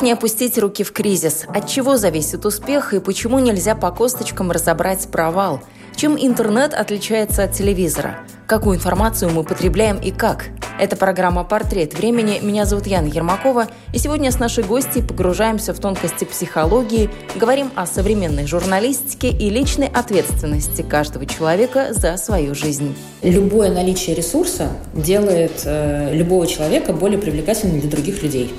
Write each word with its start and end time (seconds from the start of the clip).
Не 0.00 0.12
опустить 0.12 0.56
руки 0.56 0.82
в 0.82 0.92
кризис? 0.92 1.44
От 1.46 1.68
чего 1.68 1.98
зависит 1.98 2.46
успех 2.46 2.94
и 2.94 3.00
почему 3.00 3.38
нельзя 3.38 3.74
по 3.74 3.90
косточкам 3.90 4.50
разобрать 4.50 5.06
провал? 5.10 5.60
Чем 5.94 6.16
интернет 6.18 6.72
отличается 6.72 7.44
от 7.44 7.52
телевизора? 7.52 8.20
Какую 8.46 8.78
информацию 8.78 9.30
мы 9.30 9.44
потребляем 9.44 9.98
и 9.98 10.10
как? 10.10 10.46
Это 10.78 10.96
программа 10.96 11.44
«Портрет 11.44 11.92
времени». 11.92 12.38
Меня 12.40 12.64
зовут 12.64 12.86
Яна 12.86 13.08
Ермакова. 13.08 13.66
И 13.92 13.98
сегодня 13.98 14.32
с 14.32 14.38
нашей 14.38 14.64
гостьей 14.64 15.04
погружаемся 15.04 15.74
в 15.74 15.78
тонкости 15.78 16.24
психологии, 16.24 17.10
говорим 17.36 17.70
о 17.74 17.84
современной 17.84 18.46
журналистике 18.46 19.28
и 19.28 19.50
личной 19.50 19.88
ответственности 19.88 20.80
каждого 20.80 21.26
человека 21.26 21.88
за 21.90 22.16
свою 22.16 22.54
жизнь. 22.54 22.96
Любое 23.22 23.70
наличие 23.70 24.16
ресурса 24.16 24.68
делает 24.94 25.60
э, 25.66 26.14
любого 26.14 26.46
человека 26.46 26.94
более 26.94 27.18
привлекательным 27.18 27.80
для 27.80 27.90
других 27.90 28.22
людей. 28.22 28.50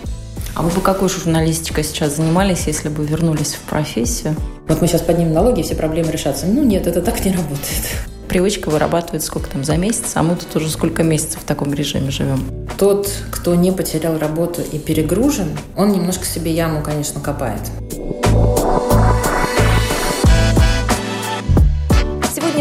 А 0.53 0.63
вы 0.63 0.69
бы 0.69 0.81
какой 0.81 1.07
журналистикой 1.07 1.83
сейчас 1.83 2.17
занимались, 2.17 2.67
если 2.67 2.89
бы 2.89 3.05
вернулись 3.05 3.53
в 3.53 3.61
профессию? 3.61 4.35
Вот 4.67 4.81
мы 4.81 4.87
сейчас 4.87 5.01
поднимем 5.01 5.33
налоги, 5.33 5.61
и 5.61 5.63
все 5.63 5.75
проблемы 5.75 6.11
решатся. 6.11 6.45
Ну 6.45 6.63
нет, 6.63 6.87
это 6.87 7.01
так 7.01 7.23
не 7.23 7.31
работает. 7.31 7.95
Привычка 8.27 8.69
вырабатывает 8.69 9.23
сколько 9.23 9.49
там 9.49 9.63
за 9.63 9.77
месяц, 9.77 10.11
а 10.15 10.23
мы 10.23 10.35
тут 10.35 10.55
уже 10.55 10.69
сколько 10.69 11.03
месяцев 11.03 11.41
в 11.41 11.45
таком 11.45 11.73
режиме 11.73 12.11
живем. 12.11 12.39
Тот, 12.77 13.09
кто 13.31 13.55
не 13.55 13.71
потерял 13.71 14.17
работу 14.17 14.61
и 14.61 14.77
перегружен, 14.77 15.49
он 15.75 15.91
немножко 15.91 16.25
себе 16.25 16.51
яму, 16.51 16.81
конечно, 16.81 17.21
копает. 17.21 17.61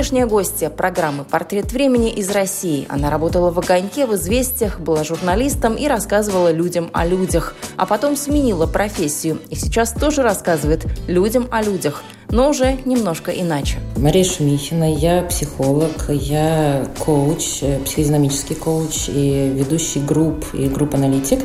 Сегодняшняя 0.01 0.25
гостья 0.25 0.71
программы 0.71 1.25
«Портрет 1.25 1.73
времени» 1.73 2.11
из 2.11 2.31
России. 2.31 2.87
Она 2.89 3.11
работала 3.11 3.51
в 3.51 3.59
«Огоньке», 3.59 4.07
в 4.07 4.15
«Известиях», 4.15 4.81
была 4.81 5.05
журналистом 5.05 5.75
и 5.75 5.87
рассказывала 5.89 6.51
людям 6.51 6.89
о 6.95 7.05
людях. 7.05 7.55
А 7.77 7.85
потом 7.85 8.17
сменила 8.17 8.67
профессию 8.67 9.41
и 9.51 9.57
сейчас 9.57 9.93
тоже 9.93 10.23
рассказывает 10.23 10.87
людям 11.07 11.49
о 11.51 11.63
людях, 11.63 12.03
но 12.31 12.49
уже 12.49 12.79
немножко 12.87 13.31
иначе. 13.31 13.77
Мария 13.99 14.25
Шумихина, 14.25 14.91
я 14.91 15.21
психолог, 15.25 16.09
я 16.09 16.87
коуч, 16.99 17.59
э, 17.61 17.79
психодинамический 17.81 18.57
коуч 18.57 19.11
и 19.11 19.53
ведущий 19.55 20.01
групп 20.01 20.47
и 20.55 20.67
групп-аналитик. 20.69 21.41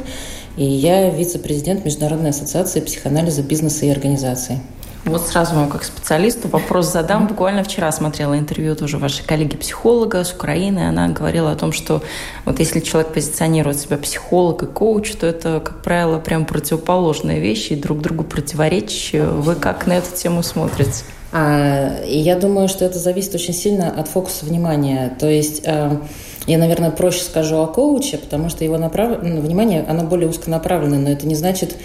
И 0.55 0.63
я 0.63 1.09
вице-президент 1.09 1.83
Международной 1.83 2.29
ассоциации 2.29 2.79
психоанализа 2.79 3.43
бизнеса 3.43 3.85
и 3.85 3.89
организации. 3.89 4.61
Вот 5.05 5.27
сразу 5.27 5.53
вам 5.53 5.69
как 5.69 5.83
специалисту 5.83 6.47
вопрос 6.47 6.91
задам. 6.91 7.27
Буквально 7.27 7.63
вчера 7.63 7.91
смотрела 7.91 8.39
интервью 8.39 8.75
тоже 8.75 8.97
вашей 8.97 9.23
коллеги-психолога 9.23 10.23
с 10.23 10.33
Украины. 10.33 10.87
Она 10.87 11.07
говорила 11.09 11.51
о 11.51 11.55
том, 11.55 11.71
что 11.73 12.01
вот 12.43 12.59
если 12.59 12.79
человек 12.79 13.13
позиционирует 13.13 13.79
себя 13.79 13.97
психолог 13.97 14.63
и 14.63 14.65
коуч, 14.65 15.11
то 15.11 15.27
это, 15.27 15.61
как 15.63 15.83
правило, 15.83 16.17
прям 16.17 16.45
противоположные 16.45 17.39
вещи 17.39 17.73
и 17.73 17.75
друг 17.75 18.01
другу 18.01 18.23
противоречащие. 18.23 19.25
Вы 19.25 19.53
как 19.53 19.85
на 19.85 19.93
эту 19.93 20.11
тему 20.15 20.41
смотрите? 20.41 21.03
А, 21.31 22.01
я 22.07 22.35
думаю, 22.35 22.67
что 22.67 22.83
это 22.83 22.97
зависит 22.97 23.35
очень 23.35 23.53
сильно 23.53 23.91
от 23.91 24.07
фокуса 24.07 24.45
внимания. 24.45 25.15
То 25.19 25.29
есть 25.29 25.61
а, 25.67 26.01
я, 26.47 26.57
наверное, 26.57 26.89
проще 26.89 27.21
скажу 27.21 27.57
о 27.57 27.67
коуче, 27.67 28.17
потому 28.17 28.49
что 28.49 28.63
его 28.63 28.79
направ... 28.79 29.19
Ну, 29.21 29.39
внимание, 29.41 29.85
оно 29.87 30.03
более 30.03 30.29
узконаправленное, 30.29 30.97
но 30.97 31.09
это 31.11 31.27
не 31.27 31.35
значит, 31.35 31.75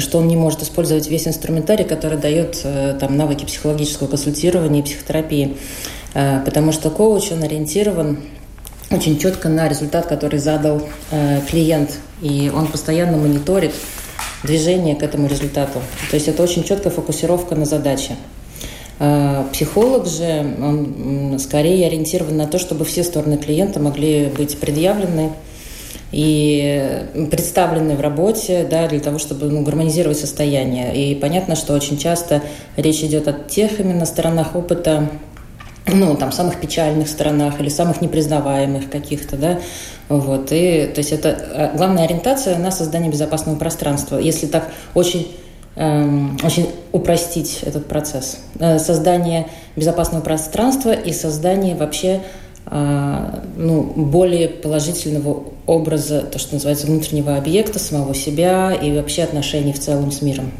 что 0.00 0.18
он 0.18 0.28
не 0.28 0.36
может 0.36 0.62
использовать 0.62 1.08
весь 1.08 1.26
инструментарий, 1.26 1.84
который 1.84 2.18
дает 2.18 2.60
э, 2.64 2.96
там, 2.98 3.16
навыки 3.16 3.44
психологического 3.44 4.08
консультирования 4.08 4.80
и 4.80 4.84
психотерапии. 4.84 5.56
Э, 6.14 6.40
потому 6.44 6.72
что 6.72 6.90
коуч, 6.90 7.32
он 7.32 7.42
ориентирован 7.42 8.18
очень 8.90 9.18
четко 9.18 9.48
на 9.48 9.68
результат, 9.68 10.06
который 10.06 10.38
задал 10.38 10.82
э, 11.10 11.40
клиент. 11.48 11.98
И 12.22 12.50
он 12.54 12.66
постоянно 12.68 13.16
мониторит 13.16 13.72
движение 14.42 14.96
к 14.96 15.02
этому 15.02 15.28
результату. 15.28 15.80
То 16.10 16.16
есть 16.16 16.28
это 16.28 16.42
очень 16.42 16.64
четкая 16.64 16.92
фокусировка 16.92 17.54
на 17.54 17.64
задаче. 17.64 18.16
Психолог 19.52 20.06
же, 20.06 20.56
он 20.58 21.38
скорее 21.38 21.86
ориентирован 21.86 22.38
на 22.38 22.46
то, 22.46 22.58
чтобы 22.58 22.86
все 22.86 23.04
стороны 23.04 23.36
клиента 23.36 23.78
могли 23.78 24.26
быть 24.34 24.58
предъявлены, 24.58 25.32
и 26.12 27.26
представлены 27.30 27.96
в 27.96 28.00
работе 28.00 28.66
да, 28.70 28.86
для 28.88 29.00
того, 29.00 29.18
чтобы 29.18 29.46
ну, 29.46 29.62
гармонизировать 29.62 30.18
состояние. 30.18 30.94
И 30.94 31.14
понятно, 31.14 31.56
что 31.56 31.74
очень 31.74 31.98
часто 31.98 32.42
речь 32.76 33.02
идет 33.02 33.28
о 33.28 33.32
тех 33.32 33.80
именно 33.80 34.06
сторонах 34.06 34.54
опыта, 34.54 35.08
ну, 35.86 36.16
там, 36.16 36.32
самых 36.32 36.60
печальных 36.60 37.08
сторонах 37.08 37.60
или 37.60 37.68
самых 37.68 38.00
непризнаваемых 38.00 38.90
каких-то, 38.90 39.36
да, 39.36 39.60
вот, 40.08 40.48
и, 40.50 40.90
то 40.92 40.98
есть 40.98 41.12
это 41.12 41.28
э, 41.28 41.76
главная 41.76 42.04
ориентация 42.04 42.58
на 42.58 42.70
создание 42.70 43.10
безопасного 43.10 43.56
пространства, 43.56 44.18
если 44.18 44.46
так 44.46 44.70
очень 44.94 45.28
эм, 45.76 46.38
очень 46.42 46.70
упростить 46.92 47.60
этот 47.62 47.86
процесс. 47.86 48.38
Э, 48.58 48.78
создание 48.78 49.48
безопасного 49.76 50.22
пространства 50.22 50.92
и 50.92 51.12
создание 51.12 51.76
вообще 51.76 52.22
а, 52.68 53.44
ну, 53.56 53.82
более 53.82 54.48
положительного 54.48 55.44
образа, 55.66 56.22
то, 56.22 56.38
что 56.38 56.54
называется, 56.54 56.86
внутреннего 56.86 57.36
объекта, 57.36 57.78
самого 57.78 58.14
себя 58.14 58.72
и 58.72 58.94
вообще 58.96 59.22
отношений 59.24 59.72
в 59.72 59.80
целом 59.80 60.12
с 60.12 60.22
миром. 60.22 60.50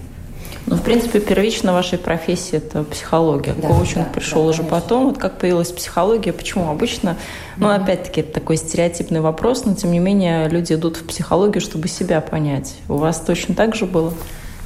Ну, 0.67 0.75
в 0.75 0.83
принципе, 0.83 1.21
первично 1.21 1.73
вашей 1.73 1.97
профессии 1.97 2.57
это 2.57 2.83
психология. 2.83 3.55
Да, 3.57 3.69
Коучинг 3.69 4.07
да, 4.09 4.13
пришел 4.13 4.43
да, 4.43 4.49
уже 4.49 4.59
конечно. 4.59 4.81
потом. 4.81 5.07
Вот 5.07 5.19
как 5.19 5.39
появилась 5.39 5.71
психология, 5.71 6.33
почему 6.33 6.69
обычно? 6.69 7.17
Ну, 7.57 7.69
mm-hmm. 7.69 7.83
опять-таки, 7.83 8.21
это 8.23 8.33
такой 8.33 8.57
стереотипный 8.57 9.21
вопрос, 9.21 9.65
но 9.65 9.77
тем 9.77 9.93
не 9.93 10.01
менее 10.01 10.49
люди 10.49 10.73
идут 10.73 10.97
в 10.97 11.07
психологию, 11.07 11.61
чтобы 11.61 11.87
себя 11.87 12.21
понять. 12.21 12.75
У 12.89 12.95
вас 12.95 13.21
точно 13.21 13.55
так 13.55 13.77
же 13.77 13.87
было? 13.87 14.13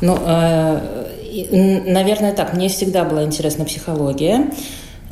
Ну, 0.00 0.16
э, 0.24 1.82
наверное, 1.86 2.32
так. 2.32 2.54
Мне 2.54 2.70
всегда 2.70 3.04
была 3.04 3.24
интересна 3.24 3.66
психология. 3.66 4.50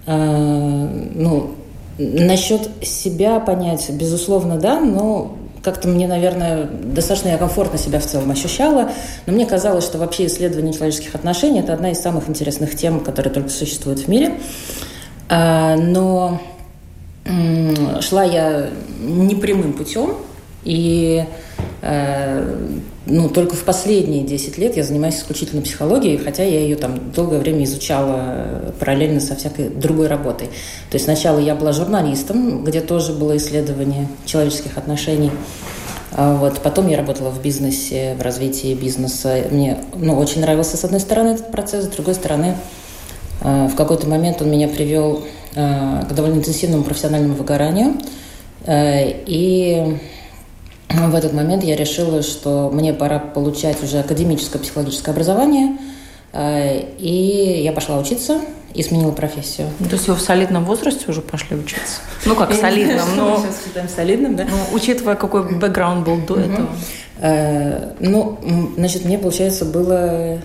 Э, 0.07 0.89
ну, 1.15 1.55
Насчет 1.99 2.69
себя 2.83 3.41
понять, 3.41 3.91
безусловно, 3.91 4.57
да, 4.57 4.81
но 4.81 5.37
как-то 5.63 5.89
мне, 5.89 6.07
наверное, 6.07 6.67
достаточно 6.67 7.29
я 7.29 7.39
комфортно 7.39 7.77
себя 7.79 7.99
в 7.99 8.07
целом 8.07 8.31
ощущала, 8.31 8.93
но 9.27 9.33
мне 9.33 9.47
казалось, 9.47 9.85
что 9.85 9.99
вообще 9.99 10.27
исследование 10.27 10.73
человеческих 10.73 11.15
отношений– 11.15 11.59
это 11.61 11.75
одна 11.75 11.91
из 11.91 11.99
самых 11.99 12.29
интересных 12.29 12.77
тем, 12.77 13.01
которые 13.01 13.33
только 13.33 13.51
существуют 13.51 14.01
в 14.01 14.09
мире. 14.09 14.39
А, 15.29 15.77
но 15.77 16.41
шла 18.01 18.25
я 18.25 18.69
непрямым 19.01 19.73
путем, 19.73 20.15
и 20.69 21.25
э, 21.81 22.57
ну, 23.07 23.31
только 23.31 23.57
в 23.57 23.65
последние 23.65 24.23
10 24.23 24.59
лет 24.59 24.77
я 24.77 24.83
занимаюсь 24.83 25.17
исключительно 25.17 25.63
психологией, 25.63 26.19
хотя 26.19 26.45
я 26.45 26.61
ее 26.61 26.77
там 26.77 27.11
долгое 27.11 27.39
время 27.39 27.65
изучала 27.65 28.17
э, 28.19 28.73
параллельно 28.79 29.19
со 29.21 29.35
всякой 29.35 29.71
другой 29.71 30.09
работой. 30.09 30.49
То 30.91 30.97
есть 30.97 31.07
сначала 31.07 31.39
я 31.39 31.55
была 31.55 31.73
журналистом, 31.73 32.65
где 32.65 32.83
тоже 32.83 33.15
было 33.15 33.35
исследование 33.39 34.09
человеческих 34.27 34.77
отношений. 34.77 35.31
А 36.13 36.35
вот. 36.35 36.61
Потом 36.61 36.87
я 36.89 36.99
работала 36.99 37.31
в 37.31 37.41
бизнесе, 37.41 38.15
в 38.19 38.23
развитии 38.23 38.75
бизнеса. 38.75 39.45
Мне 39.51 39.79
ну, 39.97 40.19
очень 40.19 40.43
нравился, 40.43 40.77
с 40.77 40.85
одной 40.85 41.01
стороны, 41.01 41.29
этот 41.29 41.51
процесс, 41.51 41.87
с 41.87 41.89
другой 41.89 42.15
стороны, 42.15 42.57
э, 43.41 43.69
в 43.69 43.75
какой-то 43.75 44.07
момент 44.07 44.43
он 44.43 44.51
меня 44.51 44.69
привел 44.69 45.25
к 45.55 46.13
довольно 46.13 46.37
интенсивному 46.37 46.85
профессиональному 46.85 47.35
выгоранию. 47.35 47.95
И 48.69 49.99
в 51.07 51.15
этот 51.15 51.33
момент 51.33 51.65
я 51.65 51.77
решила, 51.77 52.23
что 52.23 52.71
мне 52.73 52.93
пора 52.93 53.19
получать 53.19 53.83
уже 53.83 54.01
академическое 54.01 54.61
психологическое 54.61 55.13
образование, 55.13 55.79
э, 56.33 56.81
и 56.99 57.63
я 57.63 57.73
пошла 57.73 57.99
учиться 57.99 58.41
и 58.75 58.83
сменила 58.83 59.13
профессию. 59.13 59.69
Ну, 59.79 59.87
то 59.87 59.95
есть 59.95 60.09
вы 60.09 60.15
в 60.15 60.21
солидном 60.21 60.65
возрасте 60.65 61.05
уже 61.09 61.21
пошли 61.21 61.57
учиться? 61.57 62.01
Ну, 62.27 62.35
как 62.35 62.53
солидном, 62.53 63.17
но... 63.17 63.39
Сейчас 63.39 63.65
считаем 63.65 63.89
солидным, 63.89 64.37
да? 64.37 64.47
Ну, 64.51 64.77
учитывая, 64.77 65.15
какой 65.15 65.51
бэкграунд 65.55 66.05
был 66.05 66.19
до 66.19 66.41
этого. 66.41 66.69
Э, 67.21 67.93
ну, 68.01 68.39
значит, 68.77 69.05
мне, 69.05 69.19
получается, 69.19 69.65
было 69.65 70.39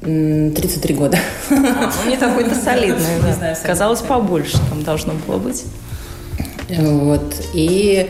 33 0.00 0.94
года. 0.94 1.18
А, 1.50 1.90
ну, 2.04 2.10
не 2.10 2.16
такой-то 2.16 2.54
солидный, 2.64 3.20
да. 3.40 3.56
Казалось, 3.64 4.00
побольше 4.00 4.58
там 4.70 4.82
должно 4.82 5.14
было 5.26 5.38
быть. 5.38 5.64
Вот. 6.68 7.34
И 7.54 8.08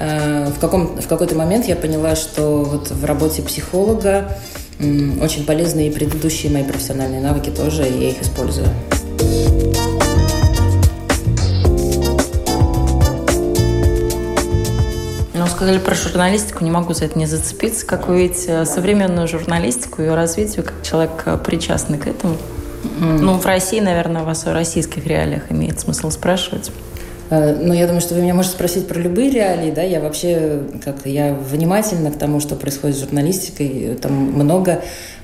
в, 0.00 0.58
каком, 0.58 0.98
в 0.98 1.06
какой-то 1.06 1.36
момент 1.36 1.66
я 1.66 1.76
поняла, 1.76 2.16
что 2.16 2.64
вот 2.64 2.90
в 2.90 3.04
работе 3.04 3.42
психолога 3.42 4.36
очень 4.80 5.44
полезны 5.44 5.88
и 5.88 5.90
предыдущие 5.90 6.50
мои 6.50 6.64
профессиональные 6.64 7.20
навыки 7.20 7.50
тоже, 7.50 7.86
и 7.86 8.04
я 8.04 8.08
их 8.10 8.22
использую. 8.22 8.66
Ну, 15.34 15.46
сказали 15.46 15.78
про 15.78 15.94
журналистику, 15.94 16.64
не 16.64 16.70
могу 16.70 16.94
за 16.94 17.04
это 17.04 17.18
не 17.18 17.26
зацепиться. 17.26 17.84
Как 17.84 18.08
вы 18.08 18.22
видите 18.22 18.64
современную 18.64 19.28
журналистику, 19.28 20.00
ее 20.00 20.14
развитию, 20.14 20.64
как 20.64 20.82
человек 20.82 21.22
э, 21.26 21.36
причастный 21.36 21.98
к 21.98 22.06
этому? 22.06 22.36
Mm. 23.00 23.18
Ну, 23.18 23.38
в 23.38 23.44
России, 23.44 23.80
наверное, 23.80 24.22
вас 24.22 24.46
о 24.46 24.54
российских 24.54 25.06
реалиях 25.06 25.50
имеет 25.50 25.78
смысл 25.78 26.10
спрашивать. 26.10 26.70
Э, 27.30 27.54
но 27.54 27.72
я 27.72 27.86
думаю, 27.86 28.00
что 28.00 28.14
вы 28.14 28.22
меня 28.22 28.34
можете 28.34 28.54
спросить 28.56 28.88
про 28.88 28.98
любые 28.98 29.30
реалии, 29.30 29.70
да, 29.70 29.82
я 29.82 30.00
вообще, 30.00 30.62
как 30.84 31.06
я 31.06 31.32
внимательна 31.32 32.10
к 32.10 32.18
тому, 32.18 32.40
что 32.40 32.56
происходит 32.56 32.96
с 32.96 33.00
журналистикой, 33.00 33.96
там 34.00 34.12
много 34.12 34.82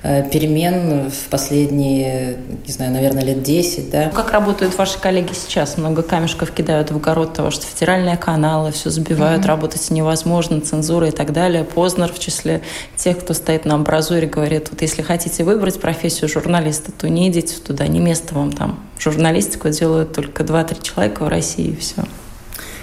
Э, 0.09 0.23
перемен 0.31 1.11
в 1.11 1.29
последние, 1.31 2.37
не 2.65 2.73
знаю, 2.73 2.93
наверное, 2.93 3.25
лет 3.25 3.43
10. 3.43 3.91
Да. 3.91 4.11
Как 4.11 4.31
работают 4.31 4.79
ваши 4.79 5.01
коллеги 5.01 5.33
сейчас? 5.33 5.79
Много 5.79 6.03
камешков 6.03 6.53
кидают 6.53 6.93
в 6.93 6.97
огород 6.97 7.35
того, 7.35 7.51
что 7.51 7.67
федеральные 7.67 8.17
каналы 8.17 8.71
все 8.71 8.91
забивают, 8.91 9.43
mm-hmm. 9.43 9.49
работать 9.49 9.91
невозможно, 9.91 10.61
цензура 10.61 11.09
и 11.09 11.11
так 11.11 11.33
далее. 11.33 11.65
Познер 11.65 12.13
в 12.13 12.21
числе 12.21 12.63
тех, 12.95 13.19
кто 13.19 13.35
стоит 13.35 13.65
на 13.65 13.75
амбразуре, 13.75 14.29
говорит, 14.29 14.69
вот 14.71 14.81
если 14.81 15.03
хотите 15.03 15.43
выбрать 15.43 15.81
профессию 15.81 16.29
журналиста, 16.29 16.93
то 16.93 17.09
не 17.09 17.29
идите 17.29 17.57
туда, 17.57 17.89
не 17.89 17.99
место 17.99 18.33
вам 18.37 18.53
там. 18.53 18.79
Журналистику 18.99 19.69
делают 19.71 20.13
только 20.13 20.43
2-3 20.43 20.83
человека 20.83 21.25
в 21.25 21.29
России, 21.29 21.69
и 21.69 21.77
все. 21.77 22.03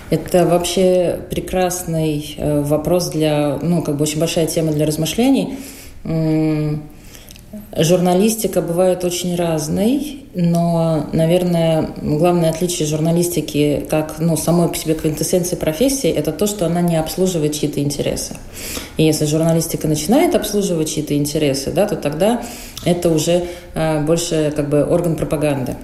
Это 0.10 0.46
вообще 0.46 1.20
прекрасный 1.30 2.36
э, 2.38 2.62
вопрос 2.62 3.10
для, 3.10 3.58
ну, 3.62 3.82
как 3.82 3.98
бы 3.98 4.04
очень 4.04 4.20
большая 4.20 4.46
тема 4.46 4.72
для 4.72 4.86
размышлений. 4.86 5.58
Журналистика 7.76 8.62
бывает 8.62 9.04
очень 9.04 9.36
разной, 9.36 10.26
но, 10.34 11.08
наверное, 11.14 11.90
главное 12.02 12.50
отличие 12.50 12.88
журналистики 12.88 13.86
как 13.90 14.20
ну, 14.20 14.36
самой 14.38 14.70
по 14.70 14.76
себе 14.76 14.96
квинтэссенции 14.96 15.56
профессии– 15.56 16.10
это 16.12 16.32
то, 16.32 16.48
что 16.48 16.66
она 16.66 16.82
не 16.82 16.96
обслуживает 16.98 17.54
чьи-то 17.54 17.80
интересы. 17.82 18.36
И 18.98 19.04
если 19.04 19.26
журналистика 19.26 19.88
начинает 19.88 20.34
обслуживать 20.36 20.92
чьи-то 20.92 21.16
интересы, 21.16 21.72
да, 21.72 21.88
то 21.88 21.96
тогда 21.96 22.44
это 22.86 23.10
уже 23.10 23.46
а, 23.76 24.02
больше 24.02 24.52
как 24.56 24.70
бы 24.70 24.84
орган 24.84 25.16
пропаганды. 25.16 25.76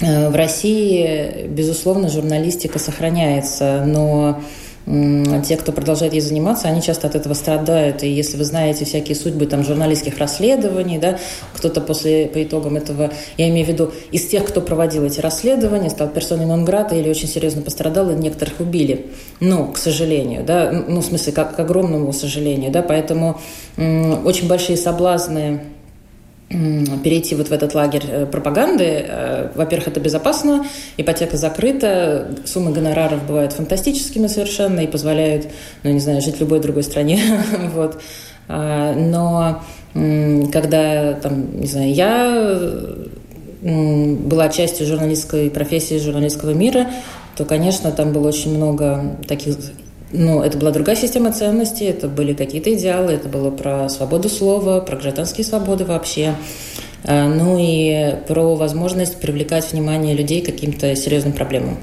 Э, 0.00 0.28
в 0.28 0.34
России, 0.34 1.46
безусловно, 1.48 2.08
журналистика 2.08 2.78
сохраняется, 2.78 3.84
но 3.86 4.40
те, 4.86 5.56
кто 5.56 5.72
продолжает 5.72 6.12
ей 6.12 6.20
заниматься, 6.20 6.68
они 6.68 6.82
часто 6.82 7.06
от 7.06 7.14
этого 7.14 7.32
страдают. 7.32 8.02
И 8.02 8.08
если 8.08 8.36
вы 8.36 8.44
знаете 8.44 8.84
всякие 8.84 9.16
судьбы 9.16 9.46
там, 9.46 9.64
журналистских 9.64 10.18
расследований, 10.18 10.98
да, 10.98 11.18
кто-то 11.54 11.80
после, 11.80 12.26
по 12.26 12.42
итогам 12.42 12.76
этого, 12.76 13.10
я 13.38 13.48
имею 13.48 13.64
в 13.64 13.68
виду, 13.70 13.92
из 14.12 14.26
тех, 14.26 14.44
кто 14.44 14.60
проводил 14.60 15.04
эти 15.04 15.20
расследования, 15.20 15.88
стал 15.88 16.08
персоной 16.08 16.44
нон 16.44 16.64
или 16.64 17.08
очень 17.08 17.28
серьезно 17.28 17.62
пострадал, 17.62 18.10
и 18.10 18.14
некоторых 18.14 18.60
убили. 18.60 19.06
Ну, 19.40 19.72
к 19.72 19.78
сожалению, 19.78 20.44
да, 20.44 20.70
ну, 20.70 21.00
в 21.00 21.04
смысле, 21.04 21.32
как, 21.32 21.56
к 21.56 21.60
огромному 21.60 22.12
сожалению, 22.12 22.70
да, 22.70 22.82
поэтому 22.82 23.40
очень 23.78 24.48
большие 24.48 24.76
соблазны 24.76 25.62
перейти 27.02 27.34
вот 27.34 27.48
в 27.48 27.52
этот 27.52 27.74
лагерь 27.74 28.04
э, 28.06 28.26
пропаганды. 28.26 29.04
Э, 29.06 29.50
во-первых, 29.54 29.88
это 29.88 30.00
безопасно, 30.00 30.66
ипотека 30.96 31.36
закрыта, 31.36 32.28
суммы 32.44 32.72
гонораров 32.72 33.26
бывают 33.26 33.52
фантастическими 33.52 34.26
совершенно 34.26 34.80
и 34.80 34.86
позволяют, 34.86 35.48
ну, 35.82 35.90
не 35.90 36.00
знаю, 36.00 36.20
жить 36.20 36.36
в 36.36 36.40
любой 36.40 36.60
другой 36.60 36.82
стране. 36.82 37.20
вот. 37.74 38.00
А, 38.48 38.94
но 38.94 39.62
когда, 40.52 41.14
там, 41.14 41.60
не 41.60 41.66
знаю, 41.66 41.94
я 41.94 42.66
была 43.62 44.48
частью 44.48 44.86
журналистской 44.86 45.50
профессии, 45.50 45.98
журналистского 45.98 46.50
мира, 46.50 46.88
то, 47.36 47.44
конечно, 47.44 47.90
там 47.92 48.12
было 48.12 48.28
очень 48.28 48.54
много 48.56 49.16
таких 49.26 49.56
но 50.14 50.44
это 50.44 50.56
была 50.56 50.70
другая 50.70 50.94
система 50.94 51.32
ценностей, 51.32 51.86
это 51.86 52.08
были 52.08 52.34
какие-то 52.34 52.72
идеалы, 52.72 53.12
это 53.12 53.28
было 53.28 53.50
про 53.50 53.88
свободу 53.88 54.28
слова, 54.28 54.80
про 54.80 54.96
гражданские 54.96 55.44
свободы 55.44 55.84
вообще. 55.84 56.36
А, 57.02 57.28
ну 57.28 57.56
и 57.58 58.16
про 58.28 58.54
возможность 58.54 59.20
привлекать 59.20 59.72
внимание 59.72 60.14
людей 60.14 60.40
к 60.40 60.46
каким-то 60.46 60.94
серьезным 60.94 61.32
проблемам. 61.32 61.78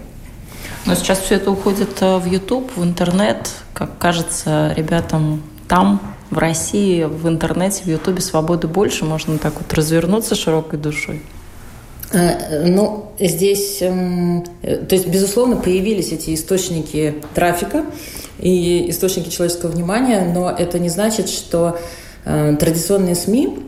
Но 0.86 0.95
сейчас 0.95 1.19
все 1.19 1.36
это 1.36 1.51
уходит 1.51 2.01
э, 2.01 2.18
в 2.18 2.25
YouTube, 2.25 2.72
в 2.75 2.83
интернет. 2.83 3.50
Как 3.74 3.98
кажется, 4.00 4.74
ребятам 4.75 5.44
там, 5.68 6.01
в 6.31 6.38
России, 6.38 7.04
в 7.04 7.28
интернете, 7.28 7.83
в 7.83 7.88
Ютубе 7.88 8.22
свободы 8.22 8.68
больше. 8.68 9.06
Можно 9.06 9.38
так 9.38 9.56
вот 9.60 9.72
развернуться 9.74 10.36
широкой 10.36 10.80
душой. 10.80 11.22
А, 12.13 12.66
ну, 12.66 13.12
здесь, 13.19 13.81
эм, 13.81 14.46
то 14.62 14.96
есть, 14.96 15.08
безусловно, 15.08 15.56
появились 15.56 16.12
эти 16.12 16.34
источники 16.34 17.16
трафика, 17.34 17.86
и 18.42 18.90
источники 18.90 19.30
человеческого 19.30 19.69
внимания, 19.69 20.22
но 20.34 20.50
это 20.50 20.80
не 20.80 20.90
значит, 20.90 21.30
что 21.30 21.78
э, 22.25 22.56
традиционные 22.60 23.16
СМИ 23.16 23.60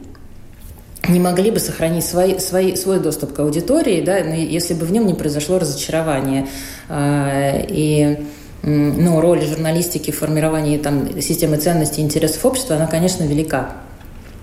не 1.08 1.20
могли 1.20 1.52
бы 1.52 1.60
сохранить 1.60 2.06
свой, 2.06 2.40
свой, 2.40 2.76
свой 2.76 3.00
доступ 3.00 3.34
к 3.34 3.40
аудитории, 3.40 4.02
да, 4.02 4.18
если 4.18 4.74
бы 4.74 4.86
в 4.86 4.92
нем 4.92 5.06
не 5.06 5.14
произошло 5.14 5.60
разочарование. 5.60 6.48
Э, 6.90 7.64
и 7.68 8.18
ну, 8.64 9.20
роль 9.20 9.46
журналистики 9.46 10.12
в 10.12 10.18
формировании 10.18 10.78
там, 10.78 11.22
системы 11.22 11.58
ценностей 11.58 12.02
и 12.02 12.06
интересов 12.06 12.46
общества, 12.46 12.78
она, 12.78 12.88
конечно, 12.88 13.24
велика. 13.24 13.74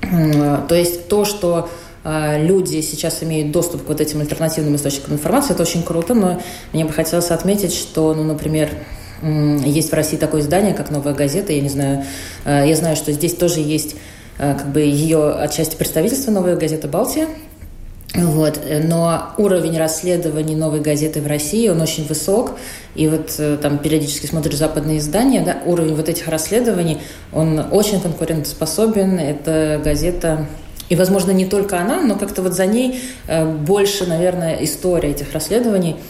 То 0.03 0.75
есть 0.75 1.09
то, 1.09 1.25
что 1.25 1.71
люди 2.05 2.81
сейчас 2.81 3.23
имеют 3.23 3.53
доступ 3.53 3.85
к 3.85 3.89
вот 3.89 4.01
этим 4.01 4.21
альтернативным 4.21 4.77
источникам 4.77 5.15
информации, 5.15 5.53
это 5.53 5.63
очень 5.63 5.83
круто, 5.83 6.15
но 6.15 6.41
мне 6.73 6.85
бы 6.85 6.93
хотелось 6.93 7.31
отметить, 7.31 7.75
что, 7.75 8.15
ну, 8.15 8.25
например, 8.25 8.71
есть 9.23 9.91
в 9.91 9.95
России 9.95 10.17
такое 10.17 10.41
издание, 10.41 10.75
как 10.75 10.91
«Новая 10.91 11.13
газета». 11.13 11.53
Я 11.53 11.61
не 11.61 11.69
знаю, 11.69 12.05
э, 12.45 12.65
я 12.67 12.77
знаю, 12.77 12.97
что 12.97 13.13
здесь 13.13 13.35
тоже 13.35 13.61
есть 13.61 13.97
э, 14.39 14.55
как 14.55 14.73
бы 14.73 14.81
ее 14.81 15.33
отчасти 15.33 15.77
представительство 15.77 16.31
«Новая 16.31 16.57
газета 16.57 16.89
Балтия». 16.89 17.27
Вот. 18.15 18.61
Но 18.85 19.31
уровень 19.39 19.79
расследований 19.79 20.57
новой 20.57 20.81
газеты 20.81 21.21
в 21.21 21.27
России, 21.27 21.69
он 21.69 21.81
очень 21.81 22.07
высок. 22.07 22.53
И 22.95 23.09
вот 23.09 23.35
э, 23.39 23.59
там 23.61 23.79
периодически 23.79 24.27
смотришь 24.27 24.57
западные 24.57 24.99
издания, 24.99 25.43
да, 25.43 25.59
уровень 25.67 25.95
вот 25.95 26.09
этих 26.09 26.27
расследований, 26.27 26.99
он 27.33 27.61
очень 27.71 28.01
конкурентоспособен. 28.01 29.19
Это 29.19 29.81
газета 29.85 30.47
и, 30.91 30.97
возможно, 30.97 31.31
не 31.31 31.47
только 31.47 31.81
она, 31.81 32.03
но 32.03 32.17
как-то 32.17 32.43
вот 32.43 32.53
за 32.53 32.67
ней 32.67 33.01
больше, 33.67 34.07
наверное, 34.07 34.63
история 34.63 35.13
этих 35.13 35.33
расследований– 35.33 35.97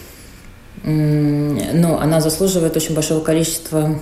но 0.83 2.01
она 2.01 2.21
заслуживает 2.21 2.77
очень 2.77 2.95
большого 2.95 3.21
количества 3.21 3.97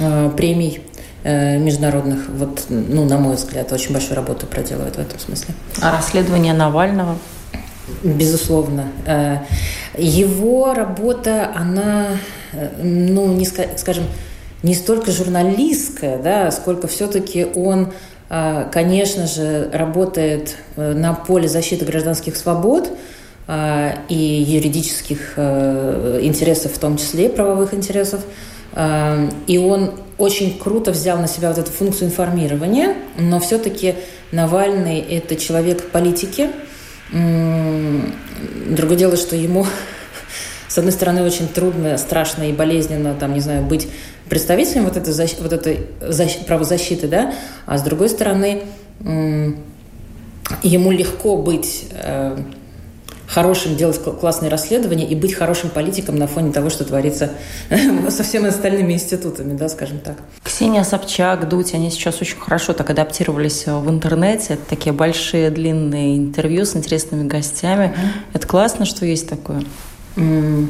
э, 0.00 0.30
премий 0.36 0.80
э, 1.22 1.58
международных. 1.58 2.28
Вот, 2.28 2.64
ну, 2.68 3.04
на 3.04 3.18
мой 3.18 3.36
взгляд, 3.36 3.70
очень 3.72 3.92
большую 3.92 4.16
работу 4.16 4.46
проделывает 4.46 4.96
в 4.96 4.98
этом 4.98 5.18
смысле. 5.18 5.54
А 5.80 5.92
расследование 5.92 6.52
Навального? 6.52 7.16
Безусловно. 8.02 8.88
Э, 9.06 9.38
его 9.96 10.74
работа, 10.74 11.52
она, 11.54 12.08
ну, 12.82 13.32
не 13.32 13.46
скажем, 13.46 14.04
не 14.64 14.74
столько 14.74 15.12
журналистская, 15.12 16.18
да, 16.18 16.50
сколько 16.50 16.88
все-таки 16.88 17.44
он, 17.44 17.92
конечно 18.28 19.26
же, 19.26 19.70
работает 19.72 20.56
на 20.76 21.14
поле 21.14 21.48
защиты 21.48 21.84
гражданских 21.84 22.36
свобод, 22.36 22.90
а, 23.46 23.98
и 24.08 24.14
юридических 24.14 25.34
э, 25.36 26.20
интересов, 26.22 26.72
в 26.72 26.78
том 26.78 26.96
числе 26.96 27.28
правовых 27.28 27.74
интересов. 27.74 28.22
А, 28.72 29.28
и 29.46 29.58
он 29.58 29.90
очень 30.16 30.58
круто 30.58 30.92
взял 30.92 31.18
на 31.18 31.28
себя 31.28 31.50
вот 31.50 31.58
эту 31.58 31.70
функцию 31.70 32.08
информирования, 32.08 32.94
но 33.18 33.40
все-таки 33.40 33.96
Навальный– 34.32 34.98
это 35.10 35.36
человек 35.36 35.90
политики. 35.90 36.50
Другое 37.12 38.96
дело, 38.96 39.16
что 39.16 39.36
ему, 39.36 39.66
с 40.68 40.78
одной 40.78 40.92
стороны, 40.92 41.22
очень 41.22 41.46
трудно, 41.46 41.98
страшно 41.98 42.48
и 42.48 42.52
болезненно, 42.52 43.14
там, 43.14 43.34
не 43.34 43.40
знаю, 43.40 43.62
быть 43.62 43.88
представителем 44.28 44.84
вот 44.84 44.96
этой, 44.96 45.12
вот 45.40 45.52
этой 45.52 45.88
правозащиты, 46.46 47.08
да, 47.08 47.34
а 47.66 47.78
с 47.78 47.82
другой 47.82 48.08
стороны, 48.08 48.62
ему 50.62 50.90
легко 50.90 51.36
быть 51.36 51.86
э, 51.92 52.36
хорошим 53.26 53.76
делать 53.76 53.98
классные 53.98 54.50
расследования 54.50 55.06
и 55.06 55.14
быть 55.14 55.34
хорошим 55.34 55.70
политиком 55.70 56.16
на 56.16 56.26
фоне 56.26 56.52
того, 56.52 56.70
что 56.70 56.84
творится 56.84 57.30
со 58.10 58.22
всеми 58.22 58.48
остальными 58.48 58.92
институтами, 58.92 59.56
да, 59.56 59.68
скажем 59.68 59.98
так. 59.98 60.16
Ксения 60.42 60.84
Собчак, 60.84 61.48
Дудь, 61.48 61.74
они 61.74 61.90
сейчас 61.90 62.20
очень 62.20 62.38
хорошо 62.38 62.72
так 62.72 62.90
адаптировались 62.90 63.66
в 63.66 63.90
интернете. 63.90 64.54
Это 64.54 64.62
такие 64.68 64.92
большие, 64.92 65.50
длинные 65.50 66.16
интервью 66.16 66.64
с 66.64 66.76
интересными 66.76 67.26
гостями. 67.26 67.86
Mm-hmm. 67.86 68.34
Это 68.34 68.46
классно, 68.46 68.84
что 68.84 69.04
есть 69.04 69.28
такое. 69.28 69.64
Mm. 70.16 70.68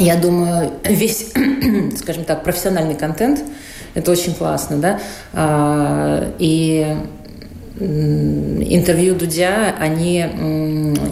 Я 0.00 0.16
думаю, 0.16 0.72
весь, 0.82 1.26
скажем 1.98 2.24
так, 2.24 2.42
профессиональный 2.42 2.94
контент– 2.94 3.40
это 3.94 4.10
очень 4.10 4.34
классно, 4.34 4.78
да, 4.78 5.00
а, 5.34 6.32
и 6.38 6.96
интервью 7.78 9.14
Дудя, 9.14 9.74
они 9.78 10.24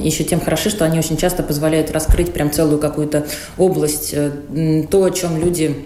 еще 0.02 0.24
тем 0.24 0.40
хороши, 0.40 0.70
что 0.70 0.84
они 0.84 0.98
очень 0.98 1.16
часто 1.16 1.42
позволяют 1.42 1.90
раскрыть 1.90 2.32
прям 2.32 2.50
целую 2.50 2.78
какую-то 2.78 3.26
область, 3.56 4.12
э, 4.12 4.84
то, 4.90 5.04
о 5.04 5.10
чем 5.10 5.38
люди 5.40 5.76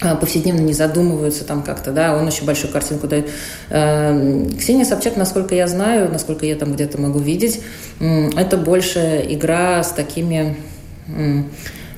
э, 0.00 0.14
повседневно 0.14 0.60
не 0.60 0.74
задумываются 0.74 1.44
там 1.44 1.62
как-то, 1.62 1.90
да, 1.90 2.16
он 2.16 2.26
очень 2.26 2.44
большую 2.44 2.72
картинку 2.72 3.08
дает. 3.08 3.30
Э, 3.70 4.46
Ксения 4.58 4.84
Собчак, 4.84 5.16
насколько 5.16 5.56
я 5.56 5.66
знаю, 5.66 6.08
насколько 6.12 6.46
я 6.46 6.54
там 6.54 6.72
где-то 6.72 7.00
могу 7.00 7.18
видеть, 7.18 7.60
это 7.98 8.56
больше 8.56 9.24
игра 9.28 9.82
с 9.82 9.90
такими 9.90 10.56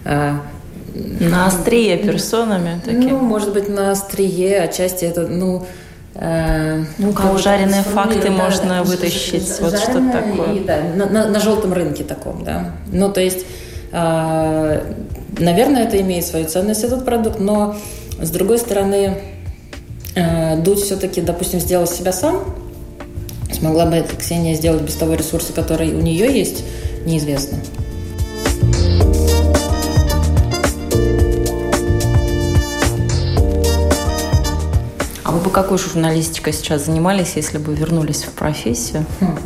на 0.05 1.47
острие 1.47 1.97
персонами 1.97 2.81
такие? 2.85 3.13
Ну, 3.13 3.19
может 3.19 3.53
быть, 3.53 3.69
на 3.69 3.91
острие, 3.91 4.61
отчасти 4.61 5.05
это, 5.05 5.27
ну, 5.27 5.67
Э, 6.17 6.85
ну, 6.99 7.13
как 7.13 7.39
жареные 7.41 7.83
факты 7.83 8.23
да, 8.23 8.31
можно 8.31 8.69
да, 8.69 8.83
вытащить, 8.85 9.49
вот 9.61 9.77
что-то 9.77 10.13
такое. 10.13 10.55
И, 10.55 10.61
да, 10.61 10.81
на, 10.95 11.07
на, 11.07 11.29
на 11.29 11.41
желтом 11.41 11.73
рынке 11.73 12.05
таком, 12.05 12.45
да. 12.45 12.71
Ну, 12.93 13.11
то 13.11 13.21
есть, 13.21 13.45
э, 13.91 14.95
наверное, 15.39 15.85
это 15.85 16.01
имеет 16.01 16.25
свою 16.25 16.47
ценность, 16.47 16.85
этот 16.85 17.05
продукт, 17.05 17.41
но, 17.41 17.77
с 18.21 18.31
другой 18.31 18.59
стороны, 18.59 19.19
э, 20.15 20.57
Дудь 20.59 20.83
все-таки, 20.83 21.21
допустим, 21.21 21.59
сделал 21.59 21.89
себя 21.89 22.13
сам, 22.13 22.45
смогла 23.53 23.87
бы 23.87 23.97
это 23.97 24.15
Ксения 24.15 24.55
сделать 24.55 24.83
без 24.83 24.95
того 24.95 25.15
ресурса, 25.15 25.53
который 25.53 25.95
у 25.95 26.01
нее 26.01 26.33
есть, 26.33 26.63
неизвестно. 27.07 27.59
Вы 35.35 35.41
бы 35.41 35.51
какой 35.51 35.79
журналистикой 35.79 36.53
сейчас 36.53 36.87
занимались, 36.87 37.33
если 37.35 37.59
бы 37.59 37.75
вернулись 37.75 38.23
в 38.23 38.31
профессию? 38.31 39.05
Хм. 39.21 39.39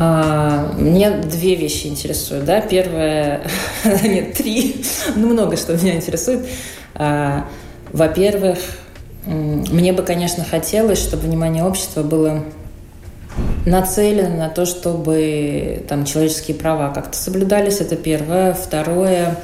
А, 0.00 0.74
две 0.74 1.54
вещи 1.54 1.86
интересуют. 1.86 2.44
Да? 2.44 2.60
Первое, 2.60 3.42
нет, 4.02 4.32
три, 4.34 4.84
ну 5.14 5.28
много 5.28 5.56
что 5.56 5.76
меня 5.76 5.94
интересует. 5.94 6.48
А, 6.96 7.46
во-первых, 7.92 8.58
мне 9.24 9.92
бы, 9.92 10.02
конечно, 10.02 10.44
хотелось, 10.44 10.98
чтобы 10.98 11.28
внимание 11.28 11.62
общества 11.62 12.02
было 12.02 12.42
нацелено 13.64 14.36
на 14.36 14.48
то, 14.48 14.66
чтобы 14.66 15.84
там 15.88 16.04
человеческие 16.04 16.56
права 16.56 16.92
как-то 16.92 17.16
соблюдались. 17.16 17.80
Это 17.80 17.94
первое. 17.94 18.52
Второе, 18.52 19.38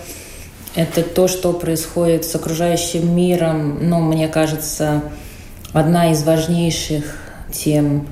это 0.79 1.03
то, 1.03 1.27
что 1.27 1.53
происходит 1.53 2.25
с 2.25 2.33
окружающим 2.37 3.15
миром, 3.15 3.89
но 3.89 3.99
мне 3.99 4.29
кажется, 4.29 5.03
одна 5.73 6.13
из 6.13 6.23
важнейших 6.23 7.17
тем, 7.53 8.07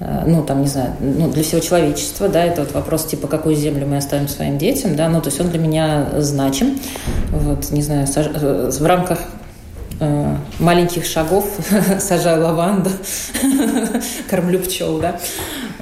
э, 0.00 0.24
ну, 0.26 0.42
там, 0.42 0.62
не 0.62 0.68
знаю, 0.68 0.94
ну, 1.00 1.30
для 1.30 1.42
всего 1.42 1.60
человечества, 1.60 2.30
да, 2.30 2.42
это 2.44 2.62
вот 2.62 2.72
вопрос, 2.72 3.04
типа, 3.04 3.28
какую 3.28 3.56
землю 3.56 3.86
мы 3.86 3.98
оставим 3.98 4.26
своим 4.26 4.56
детям, 4.56 4.96
да, 4.96 5.10
ну, 5.10 5.20
то 5.20 5.28
есть 5.28 5.38
он 5.38 5.50
для 5.50 5.58
меня 5.58 6.08
значим, 6.16 6.78
вот, 7.30 7.70
не 7.72 7.82
знаю, 7.82 8.06
э, 8.16 8.70
в 8.72 8.86
рамках 8.86 9.18
э, 10.00 10.36
маленьких 10.58 11.04
шагов 11.04 11.46
сажаю 11.98 12.42
лаванду, 12.44 12.90
кормлю 14.30 14.58
пчел, 14.60 14.98
да, 14.98 15.18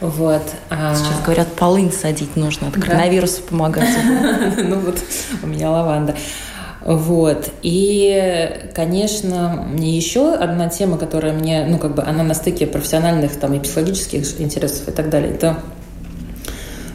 вот. 0.00 0.42
А 0.68 0.94
Сейчас 0.94 1.20
говорят, 1.24 1.48
полынь 1.52 1.92
садить 1.92 2.36
нужно, 2.36 2.68
от 2.68 2.74
коронавируса 2.74 3.40
да. 3.42 3.48
помогать. 3.48 3.88
Ну 4.56 4.78
вот, 4.80 4.98
у 5.42 5.46
меня 5.46 5.70
лаванда. 5.70 6.14
Вот. 6.84 7.50
И, 7.62 8.70
конечно, 8.74 9.66
еще 9.76 10.34
одна 10.34 10.68
тема, 10.68 10.98
которая 10.98 11.32
мне, 11.32 11.66
ну, 11.68 11.78
как 11.78 11.94
бы, 11.94 12.02
она 12.02 12.22
на 12.22 12.34
стыке 12.34 12.66
профессиональных 12.66 13.36
там 13.40 13.54
и 13.54 13.58
психологических 13.58 14.40
интересов 14.40 14.88
и 14.88 14.92
так 14.92 15.10
далее, 15.10 15.32
это, 15.32 15.58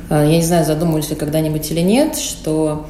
э, 0.10 0.28
я 0.30 0.38
не 0.38 0.44
знаю, 0.44 0.66
задумывались 0.66 1.10
ли 1.10 1.16
когда-нибудь 1.16 1.70
или 1.72 1.82
нет, 1.82 2.16
что 2.16 2.86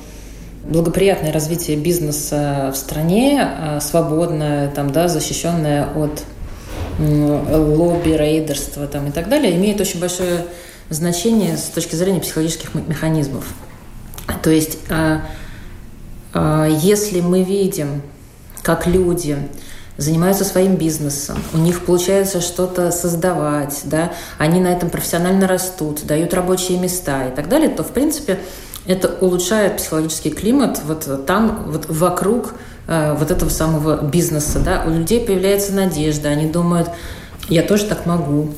благоприятное 0.63 1.31
развитие 1.33 1.77
бизнеса 1.77 2.71
в 2.73 2.77
стране, 2.77 3.41
э, 3.41 3.79
свободное, 3.81 4.69
там, 4.69 4.91
да, 4.91 5.07
защищенное 5.07 5.87
от 5.95 6.23
лобби, 6.99 8.09
рейдерство 8.09 8.85
там, 8.87 9.07
и 9.07 9.11
так 9.11 9.29
далее, 9.29 9.55
имеет 9.55 9.79
очень 9.81 9.99
большое 9.99 10.45
значение 10.89 11.57
с 11.57 11.63
точки 11.63 11.95
зрения 11.95 12.19
психологических 12.19 12.73
механизмов. 12.75 13.45
То 14.43 14.49
есть, 14.49 14.77
а, 14.89 15.21
а, 16.33 16.67
если 16.67 17.21
мы 17.21 17.43
видим, 17.43 18.01
как 18.61 18.87
люди 18.87 19.37
занимаются 19.97 20.43
своим 20.43 20.75
бизнесом, 20.75 21.37
у 21.53 21.57
них 21.57 21.85
получается 21.85 22.41
что-то 22.41 22.91
создавать, 22.91 23.81
да, 23.85 24.11
они 24.37 24.59
на 24.59 24.67
этом 24.67 24.89
профессионально 24.89 25.47
растут, 25.47 26.05
дают 26.05 26.33
рабочие 26.33 26.77
места 26.79 27.27
и 27.27 27.35
так 27.35 27.49
далее, 27.49 27.69
то, 27.69 27.83
в 27.83 27.91
принципе, 27.91 28.39
это 28.85 29.09
улучшает 29.21 29.77
психологический 29.77 30.31
климат 30.31 30.81
вот 30.85 31.25
там, 31.25 31.65
вот 31.67 31.85
вокруг 31.87 32.53
Э, 32.87 33.13
вот 33.13 33.31
этого 33.31 33.49
самого 33.49 34.01
бизнеса, 34.03 34.59
да, 34.59 34.83
у 34.85 34.89
людей 34.89 35.25
появляется 35.25 35.71
надежда, 35.71 36.27
они 36.27 36.51
думают, 36.51 36.89
я 37.47 37.61
тоже 37.61 37.85
так 37.85 38.05
могу, 38.05 38.49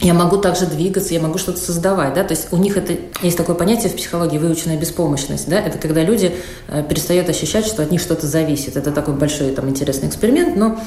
я 0.00 0.12
могу 0.12 0.36
также 0.36 0.66
двигаться, 0.66 1.14
я 1.14 1.20
могу 1.20 1.38
что-то 1.38 1.58
создавать, 1.58 2.12
да, 2.12 2.24
то 2.24 2.34
есть 2.34 2.52
у 2.52 2.56
них 2.56 2.76
это 2.76 2.96
есть 3.22 3.38
такое 3.38 3.54
понятие 3.54 3.90
в 3.90 3.96
психологии 3.96 4.36
выученная 4.36 4.76
беспомощность, 4.76 5.48
да, 5.48 5.60
это 5.60 5.78
когда 5.78 6.02
люди 6.02 6.34
э, 6.66 6.82
перестают 6.86 7.30
ощущать, 7.30 7.64
что 7.64 7.82
от 7.82 7.90
них 7.90 8.02
что-то 8.02 8.26
зависит, 8.26 8.76
это 8.76 8.90
такой 8.90 9.14
большой 9.14 9.52
там 9.52 9.68
интересный 9.68 10.08
эксперимент, 10.08 10.56
но 10.56 10.78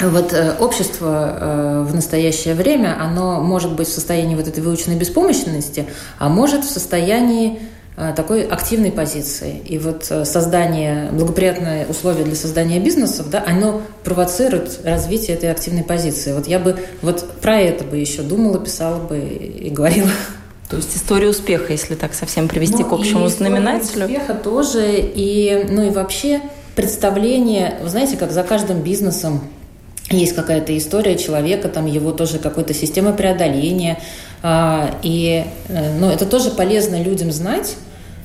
вот 0.00 0.32
э, 0.32 0.56
общество 0.58 1.38
э, 1.40 1.82
в 1.88 1.94
настоящее 1.94 2.54
время, 2.54 2.96
оно 3.00 3.40
может 3.40 3.72
быть 3.72 3.88
в 3.88 3.92
состоянии 3.92 4.34
вот 4.34 4.48
этой 4.48 4.62
выученной 4.62 4.96
беспомощности, 4.96 5.86
а 6.18 6.28
может 6.28 6.64
в 6.64 6.70
состоянии 6.70 7.60
Э, 7.96 8.12
такой 8.14 8.42
активной 8.42 8.90
позиции. 8.90 9.62
И 9.66 9.78
вот 9.78 10.06
создание, 10.06 11.10
благоприятные 11.12 11.86
условия 11.86 12.24
для 12.24 12.34
создания 12.34 12.80
бизнесов, 12.80 13.30
да, 13.30 13.44
оно 13.46 13.82
провоцирует 14.02 14.80
развитие 14.84 15.36
этой 15.36 15.50
активной 15.52 15.84
позиции. 15.84 16.32
Вот 16.32 16.48
я 16.48 16.58
бы 16.58 16.76
вот 17.02 17.24
про 17.40 17.60
это 17.60 17.84
бы 17.84 17.96
еще 17.96 18.22
думала, 18.22 18.58
писала 18.58 18.98
бы 18.98 19.18
и 19.18 19.70
говорила. 19.70 20.10
То 20.68 20.76
есть 20.76 20.96
история 20.96 21.28
успеха, 21.28 21.70
если 21.70 21.94
так 21.94 22.14
совсем 22.14 22.48
привести 22.48 22.82
ну, 22.82 22.88
к 22.88 22.92
общему 22.94 23.28
знаменателю. 23.28 24.06
успеха 24.06 24.34
тоже, 24.34 24.96
и, 24.96 25.68
ну 25.70 25.86
и 25.86 25.90
вообще 25.90 26.40
представление, 26.74 27.78
вы 27.80 27.88
знаете, 27.90 28.16
как 28.16 28.32
за 28.32 28.42
каждым 28.42 28.80
бизнесом 28.80 29.40
есть 30.10 30.34
какая-то 30.34 30.76
история 30.76 31.16
человека, 31.16 31.68
там 31.68 31.86
его 31.86 32.12
тоже 32.12 32.38
какой-то 32.38 32.74
система 32.74 33.12
преодоления, 33.12 33.98
а, 34.42 34.94
и 35.02 35.44
э, 35.68 35.98
ну, 35.98 36.10
это 36.10 36.26
тоже 36.26 36.50
полезно 36.50 37.02
людям 37.02 37.32
знать. 37.32 37.76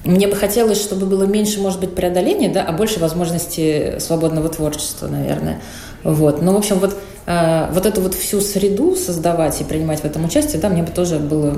Мне 0.03 0.27
бы 0.27 0.35
хотелось, 0.35 0.81
чтобы 0.81 1.05
было 1.05 1.23
меньше, 1.23 1.59
может 1.59 1.79
быть, 1.79 1.95
преодоления, 1.95 2.49
да, 2.49 2.63
а 2.63 2.71
больше 2.71 2.99
возможности 2.99 3.97
свободного 3.99 4.49
творчества, 4.49 5.07
наверное. 5.07 5.61
Вот. 6.03 6.41
Ну, 6.41 6.53
в 6.53 6.57
общем, 6.57 6.79
вот, 6.79 6.97
э, 7.25 7.69
вот 7.71 7.85
эту 7.85 8.01
вот 8.01 8.13
всю 8.13 8.41
среду 8.41 8.95
создавать 8.95 9.59
и 9.61 9.63
принимать 9.63 10.01
в 10.01 10.05
этом 10.05 10.25
участие, 10.25 10.61
да, 10.61 10.67
мне 10.67 10.83
бы 10.83 10.91
тоже 10.91 11.19
было 11.19 11.57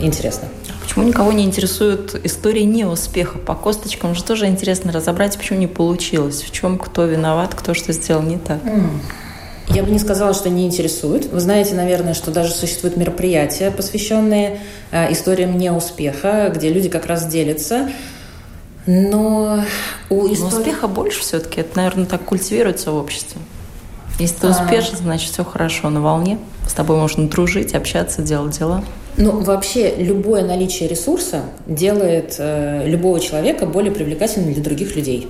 интересно. 0.00 0.48
Почему 0.82 1.04
никого 1.04 1.32
не 1.32 1.44
интересует 1.44 2.14
история 2.24 2.64
неуспеха? 2.64 3.38
По 3.38 3.56
косточкам 3.56 4.14
же 4.14 4.22
тоже 4.22 4.46
интересно 4.46 4.92
разобрать, 4.92 5.36
почему 5.36 5.58
не 5.58 5.66
получилось, 5.66 6.42
в 6.42 6.52
чем 6.52 6.78
кто 6.78 7.04
виноват, 7.04 7.56
кто 7.56 7.74
что 7.74 7.92
сделал 7.92 8.22
не 8.22 8.38
так. 8.38 8.62
Mm. 8.64 8.90
Я 9.68 9.82
бы 9.82 9.90
не 9.90 9.98
сказала, 9.98 10.32
что 10.32 10.48
не 10.48 10.64
интересует. 10.66 11.26
Вы 11.32 11.40
знаете, 11.40 11.74
наверное, 11.74 12.14
что 12.14 12.30
даже 12.30 12.52
существуют 12.52 12.96
мероприятия, 12.96 13.70
посвященные 13.70 14.60
э, 14.92 15.12
историям 15.12 15.58
неуспеха, 15.58 16.52
где 16.54 16.68
люди 16.72 16.88
как 16.88 17.06
раз 17.06 17.26
делятся. 17.26 17.90
Но 18.86 19.64
у 20.08 20.32
истории... 20.32 20.52
Но 20.52 20.58
успеха 20.58 20.88
больше 20.88 21.20
все-таки. 21.20 21.60
Это, 21.60 21.76
наверное, 21.76 22.06
так 22.06 22.24
культивируется 22.24 22.92
в 22.92 22.96
обществе. 22.96 23.40
Если 24.18 24.36
ты 24.36 24.46
а. 24.46 24.50
успешен, 24.50 24.96
значит, 24.96 25.32
все 25.32 25.44
хорошо, 25.44 25.90
на 25.90 26.00
волне. 26.00 26.38
С 26.66 26.72
тобой 26.72 26.96
можно 26.96 27.28
дружить, 27.28 27.74
общаться, 27.74 28.22
делать 28.22 28.58
дела. 28.58 28.84
Ну, 29.16 29.40
вообще, 29.40 29.96
любое 29.96 30.44
наличие 30.44 30.88
ресурса 30.88 31.42
делает 31.66 32.36
э, 32.38 32.86
любого 32.86 33.18
человека 33.18 33.66
более 33.66 33.92
привлекательным 33.92 34.52
для 34.52 34.62
других 34.62 34.94
людей. 34.94 35.28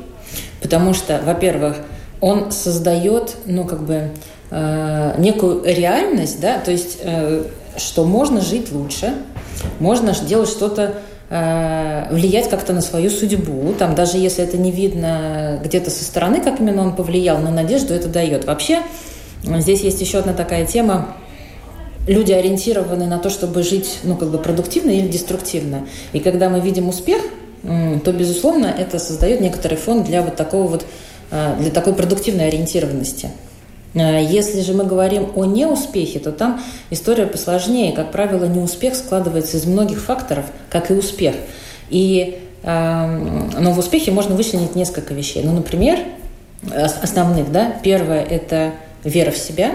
Потому 0.60 0.92
что, 0.92 1.20
во-первых, 1.24 1.76
он 2.20 2.50
создает, 2.50 3.37
ну, 3.46 3.64
как 3.64 3.82
бы, 3.82 4.11
э, 4.50 5.14
некую 5.18 5.62
реальность, 5.64 6.40
да, 6.40 6.58
то 6.58 6.70
есть, 6.70 6.99
э, 7.02 7.44
что 7.76 8.04
можно 8.04 8.40
жить 8.40 8.73
лучше, 8.73 9.14
можно 9.80 10.14
делать 10.14 10.49
что-то, 10.49 10.94
э, 11.28 12.06
влиять 12.11 12.49
как-то 12.49 12.73
на 12.73 12.80
свою 12.80 13.11
судьбу, 13.11 13.75
там, 13.78 13.94
даже 13.94 14.16
если 14.16 14.44
это 14.44 14.56
не 14.56 14.70
видно 14.70 15.61
где-то 15.62 15.90
со 15.90 16.04
стороны, 16.04 16.40
как 16.40 16.61
именно 16.61 16.82
он 16.82 16.94
повлиял, 16.94 17.38
но 17.38 17.50
надежду 17.50 17.92
это 17.92 18.08
дает. 18.08 18.44
Вообще, 18.44 18.80
здесь 19.42 19.80
есть 19.80 20.00
еще 20.00 20.18
одна 20.18 20.32
такая 20.32 20.66
тема, 20.66 21.16
люди 22.06 22.32
ориентированы 22.32 23.06
на 23.06 23.18
то, 23.18 23.28
чтобы 23.28 23.62
жить, 23.62 23.99
ну, 24.04 24.16
как 24.16 24.30
бы 24.30 24.38
продуктивно 24.38 24.90
или 24.90 25.08
деструктивно. 25.08 25.87
И 26.12 26.20
когда 26.20 26.49
мы 26.49 26.61
видим 26.61 26.88
успех, 26.88 27.20
то, 27.62 28.12
безусловно, 28.12 28.66
это 28.66 29.00
создает 29.00 29.40
некоторый 29.40 29.76
фон 29.76 30.04
для 30.04 30.23
вот 30.23 30.37
такого 30.37 30.68
вот 30.68 30.87
для 31.30 31.71
такой 31.71 31.95
продуктивной 31.95 32.49
ориентированности. 32.49 33.30
Э, 33.97 34.23
если 34.23 34.61
же 34.61 34.75
мы 34.75 34.85
говорим 34.85 35.33
о 35.35 35.45
неуспехе, 35.45 36.18
то 36.18 36.30
там 36.30 36.61
история 36.90 37.26
посложнее. 37.26 37.92
Как 37.92 38.12
правило, 38.12 38.45
неуспех 38.45 38.95
складывается 38.95 39.56
из 39.56 39.64
многих 39.64 40.00
факторов, 40.00 40.45
как 40.71 40.90
и 40.90 40.95
успех. 40.95 41.35
И, 41.88 42.38
эм, 42.62 43.50
но 43.59 43.73
в 43.73 43.78
успехе 43.78 44.12
можно 44.12 44.35
вычленить 44.35 44.75
несколько 44.75 45.14
вещей. 45.14 45.42
Ну, 45.42 45.52
например, 45.52 45.99
основных, 47.02 47.50
да, 47.52 47.75
первое– 47.83 48.23
это 48.30 48.73
вера 49.04 49.30
в 49.30 49.38
себя, 49.38 49.75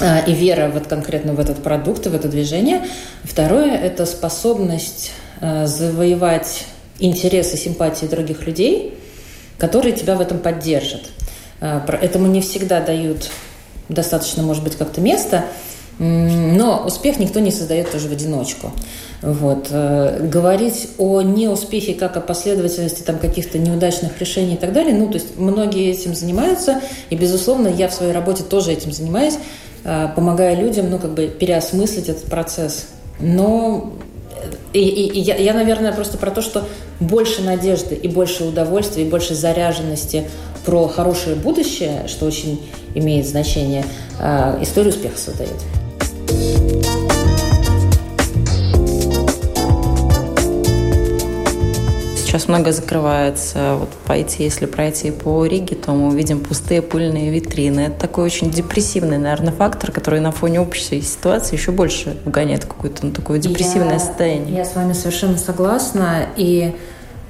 э, 0.00 0.26
и 0.26 0.32
вера 0.32 0.70
вот 0.72 0.86
конкретно 0.86 1.34
в 1.34 1.40
этот 1.40 1.62
продукт, 1.62 2.06
в 2.06 2.14
это 2.14 2.28
движение. 2.28 2.82
Второе– 3.22 3.76
это 3.82 4.06
способность 4.06 5.12
э, 5.40 5.66
завоевать 5.66 6.64
интересы, 6.98 7.56
симпатии 7.56 8.06
других 8.06 8.46
людей, 8.46 8.98
которые 9.60 9.94
тебя 9.94 10.16
в 10.16 10.20
этом 10.20 10.38
поддержат. 10.38 11.02
Э, 11.60 11.80
этому 12.00 12.26
не 12.26 12.40
всегда 12.40 12.80
дают 12.80 13.30
достаточно, 13.88 14.42
может 14.42 14.64
быть, 14.64 14.76
как-то 14.76 15.00
место, 15.00 15.44
но 15.98 16.82
успех 16.86 17.18
никто 17.18 17.40
не 17.40 17.50
создает 17.50 17.92
тоже 17.92 18.08
в 18.08 18.12
одиночку. 18.12 18.72
Вот. 19.20 19.68
Э, 19.70 20.26
говорить 20.26 20.88
о 20.96 21.20
неуспехе 21.20 21.92
как 21.92 22.16
о 22.16 22.20
последовательности 22.20 23.02
там, 23.02 23.18
каких-то 23.18 23.58
неудачных 23.58 24.18
решений 24.18 24.54
и 24.54 24.56
так 24.56 24.72
далее, 24.72 24.94
ну, 24.94 25.08
то 25.08 25.14
есть 25.14 25.36
многие 25.36 25.90
этим 25.90 26.14
занимаются, 26.14 26.80
и, 27.10 27.16
безусловно, 27.16 27.68
я 27.68 27.88
в 27.88 27.92
своей 27.92 28.12
работе 28.12 28.42
тоже 28.42 28.72
этим 28.72 28.92
занимаюсь, 28.92 29.34
э, 29.84 30.08
помогая 30.16 30.54
людям, 30.54 30.88
ну, 30.88 30.98
как 30.98 31.12
бы 31.12 31.26
переосмыслить 31.26 32.08
этот 32.08 32.24
процесс. 32.24 32.86
Но 33.18 33.92
и, 34.72 34.80
и, 34.80 35.18
и 35.18 35.20
я, 35.20 35.36
я, 35.36 35.52
наверное, 35.52 35.92
просто 35.92 36.18
про 36.18 36.30
то, 36.30 36.42
что 36.42 36.64
больше 37.00 37.42
надежды 37.42 37.94
и 37.94 38.08
больше 38.08 38.44
удовольствия, 38.44 39.04
и 39.04 39.08
больше 39.08 39.34
заряженности 39.34 40.28
про 40.64 40.86
хорошее 40.88 41.36
будущее, 41.36 42.06
что 42.06 42.26
очень 42.26 42.60
имеет 42.94 43.26
значение, 43.26 43.84
э, 44.20 44.58
историю 44.62 44.92
успеха 44.92 45.18
создает. 45.18 47.09
Сейчас 52.30 52.46
много 52.46 52.70
закрывается. 52.70 53.74
Вот 53.74 53.88
пойти, 54.06 54.44
если 54.44 54.66
пройти 54.66 55.10
по 55.10 55.44
Риге, 55.44 55.74
то 55.74 55.90
мы 55.90 56.10
увидим 56.10 56.38
пустые 56.38 56.80
пыльные 56.80 57.28
витрины. 57.32 57.80
Это 57.80 57.98
такой 57.98 58.22
очень 58.22 58.52
депрессивный, 58.52 59.18
наверное, 59.18 59.52
фактор, 59.52 59.90
который 59.90 60.20
на 60.20 60.30
фоне 60.30 60.60
общей 60.60 61.00
ситуации 61.00 61.56
еще 61.56 61.72
больше 61.72 62.16
вгоняет 62.24 62.66
какое-то 62.66 63.04
ну, 63.04 63.10
такое 63.10 63.40
депрессивное 63.40 63.94
я, 63.94 63.98
состояние. 63.98 64.58
Я 64.58 64.64
с 64.64 64.76
вами 64.76 64.92
совершенно 64.92 65.38
согласна. 65.38 66.28
И 66.36 66.72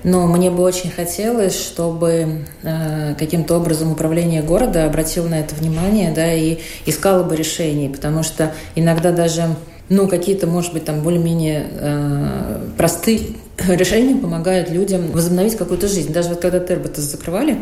но 0.05 0.27
мне 0.27 0.51
бы 0.51 0.63
очень 0.63 0.91
хотелось, 0.91 1.59
чтобы 1.59 2.45
э, 2.63 3.15
каким-то 3.19 3.57
образом 3.57 3.93
управление 3.93 4.43
города 4.43 4.85
обратило 4.85 5.29
на 5.29 5.41
это 5.41 5.55
внимание, 5.55 6.13
да, 6.13 6.31
и 6.31 6.59
искало 6.85 7.23
бы 7.23 7.37
решений, 7.37 7.89
потому 7.89 8.23
что 8.23 8.53
иногда 8.75 9.13
даже, 9.13 9.49
ну, 9.91 10.09
какие-то, 10.09 10.47
может 10.47 10.73
быть, 10.73 10.87
там 10.87 11.03
более-менее 11.03 11.67
э, 11.71 12.61
простые 12.79 13.21
решения 13.69 14.17
помогают 14.17 14.71
людям 14.71 15.11
возобновить 15.11 15.57
какую-то 15.57 15.87
жизнь. 15.87 16.13
Даже 16.13 16.31
вот 16.31 16.41
когда 16.41 16.59
Терботас 16.59 17.05
закрывали, 17.05 17.59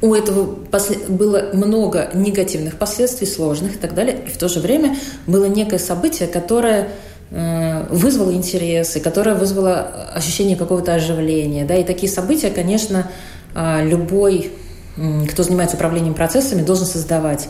у 0.00 0.14
этого 0.14 0.56
было 1.08 1.50
много 1.52 2.08
негативных 2.14 2.78
последствий, 2.78 3.26
сложных 3.26 3.74
и 3.74 3.78
так 3.78 3.94
далее, 3.94 4.18
и 4.26 4.30
в 4.30 4.38
то 4.38 4.48
же 4.48 4.60
время 4.60 4.96
было 5.26 5.44
некое 5.44 5.78
событие, 5.78 6.26
которое 6.26 6.88
Э, 7.34 7.86
вызвало 7.88 8.32
интерес, 8.34 8.94
и 8.96 9.00
которая 9.00 9.34
вызвала 9.34 10.10
ощущение 10.14 10.54
какого-то 10.54 10.92
оживления. 10.92 11.64
Да? 11.64 11.74
И 11.76 11.82
такие 11.82 12.12
события, 12.12 12.50
конечно, 12.50 13.10
а, 13.54 13.82
любой, 13.82 14.52
кто 15.30 15.42
занимается 15.42 15.76
управлением 15.76 16.12
процессами, 16.12 16.60
должен 16.60 16.84
создавать. 16.84 17.48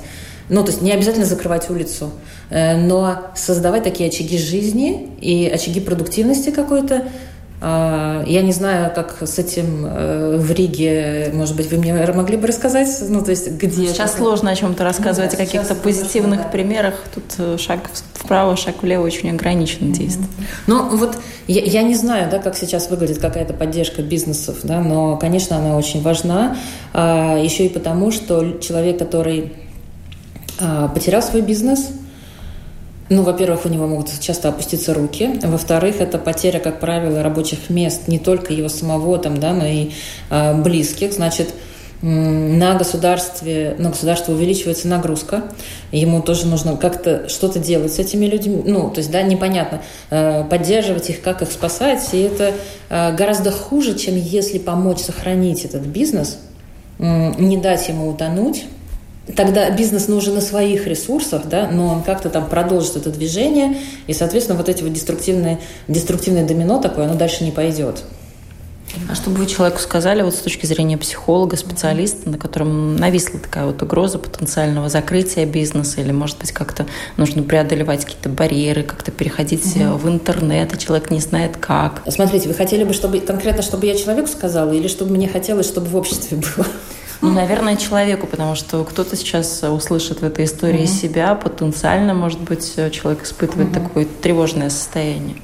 Ну, 0.48 0.64
то 0.64 0.70
есть 0.70 0.82
не 0.82 0.92
обязательно 0.92 1.26
закрывать 1.26 1.70
улицу, 1.70 2.10
э, 2.50 2.76
но 2.76 3.30
создавать 3.34 3.84
такие 3.84 4.08
очаги 4.08 4.38
жизни 4.38 5.10
и 5.20 5.50
очаги 5.52 5.80
продуктивности 5.80 6.50
какой-то, 6.50 7.04
а, 7.64 8.24
я 8.26 8.42
не 8.42 8.50
знаю, 8.50 8.92
как 8.92 9.18
с 9.20 9.38
этим 9.38 9.86
э, 9.86 10.36
в 10.36 10.50
Риге, 10.50 11.30
может 11.32 11.54
быть, 11.54 11.70
вы 11.70 11.76
мне 11.76 11.94
могли 11.94 12.36
бы 12.36 12.48
рассказать, 12.48 12.88
ну, 13.08 13.22
то 13.22 13.30
есть 13.30 13.52
где... 13.52 13.86
Сейчас 13.86 14.10
это? 14.10 14.18
сложно 14.18 14.50
о 14.50 14.56
чем-то 14.56 14.82
рассказывать, 14.82 15.30
ну, 15.30 15.38
да, 15.38 15.44
о 15.44 15.46
каких-то 15.46 15.74
позитивных 15.76 16.42
да. 16.42 16.48
примерах. 16.48 16.94
Тут 17.14 17.24
э, 17.38 17.56
шаг 17.58 17.88
вправо, 18.14 18.56
шаг 18.56 18.82
влево 18.82 19.04
очень 19.04 19.30
ограниченно 19.30 19.90
mm-hmm. 19.90 19.96
действует. 19.96 20.30
Ну, 20.66 20.96
вот 20.96 21.18
я, 21.46 21.62
я 21.62 21.82
не 21.84 21.94
знаю, 21.94 22.28
да, 22.28 22.40
как 22.40 22.56
сейчас 22.56 22.90
выглядит 22.90 23.18
какая-то 23.20 23.54
поддержка 23.54 24.02
бизнесов, 24.02 24.56
да, 24.64 24.80
но, 24.80 25.16
конечно, 25.16 25.56
она 25.56 25.76
очень 25.76 26.02
важна. 26.02 26.56
А, 26.92 27.38
еще 27.38 27.66
и 27.66 27.68
потому, 27.68 28.10
что 28.10 28.58
человек, 28.58 28.98
который 28.98 29.52
потерял 30.94 31.22
свой 31.22 31.42
бизнес– 31.42 31.88
ну, 33.12 33.22
во-первых, 33.22 33.66
у 33.66 33.68
него 33.68 33.86
могут 33.86 34.08
часто 34.20 34.48
опуститься 34.48 34.94
руки. 34.94 35.38
Во-вторых, 35.42 36.00
это 36.00 36.18
потеря, 36.18 36.60
как 36.60 36.80
правило, 36.80 37.22
рабочих 37.22 37.68
мест 37.68 38.08
не 38.08 38.18
только 38.18 38.52
его 38.52 38.68
самого, 38.68 39.18
там, 39.18 39.38
да, 39.38 39.52
но 39.52 39.66
и 39.66 39.90
э, 40.30 40.54
близких. 40.54 41.12
Значит, 41.12 41.48
на 42.00 42.74
государстве, 42.74 43.76
на 43.78 43.90
государство 43.90 44.32
увеличивается 44.32 44.88
нагрузка, 44.88 45.44
ему 45.92 46.20
тоже 46.20 46.46
нужно 46.46 46.76
как-то 46.76 47.28
что-то 47.28 47.60
делать 47.60 47.92
с 47.92 48.00
этими 48.00 48.26
людьми, 48.26 48.60
ну, 48.66 48.90
то 48.90 48.98
есть, 48.98 49.10
да, 49.12 49.22
непонятно, 49.22 49.82
э, 50.10 50.42
поддерживать 50.44 51.10
их, 51.10 51.20
как 51.20 51.42
их 51.42 51.52
спасать, 51.52 52.08
и 52.12 52.22
это 52.22 52.54
гораздо 52.88 53.52
хуже, 53.52 53.96
чем 53.96 54.16
если 54.16 54.58
помочь 54.58 54.98
сохранить 54.98 55.64
этот 55.64 55.82
бизнес, 55.82 56.38
не 56.98 57.56
дать 57.56 57.88
ему 57.88 58.08
утонуть, 58.08 58.64
тогда 59.36 59.70
бизнес 59.70 60.08
нужен 60.08 60.34
на 60.34 60.40
своих 60.40 60.86
ресурсах, 60.86 61.42
да, 61.46 61.68
но 61.70 61.88
он 61.88 62.02
как-то 62.02 62.30
там 62.30 62.48
продолжит 62.48 62.96
это 62.96 63.10
движение, 63.10 63.76
и, 64.06 64.12
соответственно, 64.12 64.58
вот 64.58 64.68
эти 64.68 64.82
вот 64.82 64.92
деструктивные, 64.92 65.58
деструктивное 65.88 66.46
домино 66.46 66.80
такое, 66.80 67.06
оно 67.06 67.14
дальше 67.14 67.44
не 67.44 67.50
пойдет. 67.50 68.02
А 69.08 69.14
что 69.14 69.30
бы 69.30 69.36
вы 69.36 69.46
человеку 69.46 69.80
сказали 69.80 70.22
вот 70.22 70.34
с 70.34 70.38
точки 70.38 70.66
зрения 70.66 70.98
психолога, 70.98 71.56
специалиста, 71.56 72.28
на 72.28 72.36
котором 72.36 72.96
нависла 72.96 73.40
такая 73.40 73.64
вот 73.64 73.80
угроза 73.82 74.18
потенциального 74.18 74.88
закрытия 74.88 75.46
бизнеса, 75.46 76.00
или, 76.00 76.12
может 76.12 76.38
быть, 76.38 76.52
как-то 76.52 76.86
нужно 77.16 77.42
преодолевать 77.42 78.04
какие-то 78.04 78.28
барьеры, 78.28 78.82
как-то 78.82 79.10
переходить 79.10 79.64
угу. 79.76 79.96
в 79.96 80.08
интернет, 80.08 80.74
а 80.74 80.76
человек 80.76 81.10
не 81.10 81.20
знает 81.20 81.56
как? 81.56 82.02
Смотрите, 82.08 82.48
вы 82.48 82.54
хотели 82.54 82.84
бы, 82.84 82.92
чтобы 82.92 83.20
конкретно, 83.20 83.62
чтобы 83.62 83.86
я 83.86 83.96
человеку 83.96 84.28
сказала, 84.28 84.72
или 84.72 84.88
чтобы 84.88 85.12
мне 85.12 85.28
хотелось, 85.28 85.66
чтобы 85.66 85.86
в 85.86 85.96
обществе 85.96 86.36
было? 86.36 86.66
Ну, 87.22 87.30
наверное, 87.30 87.76
человеку, 87.76 88.26
потому 88.26 88.56
что 88.56 88.82
кто-то 88.84 89.16
сейчас 89.16 89.62
услышит 89.62 90.20
в 90.20 90.24
этой 90.24 90.44
истории 90.44 90.82
mm-hmm. 90.82 91.00
себя, 91.00 91.34
потенциально, 91.36 92.14
может 92.14 92.40
быть, 92.40 92.74
человек 92.92 93.22
испытывает 93.22 93.70
mm-hmm. 93.70 93.82
такое 93.82 94.06
тревожное 94.20 94.70
состояние. 94.70 95.36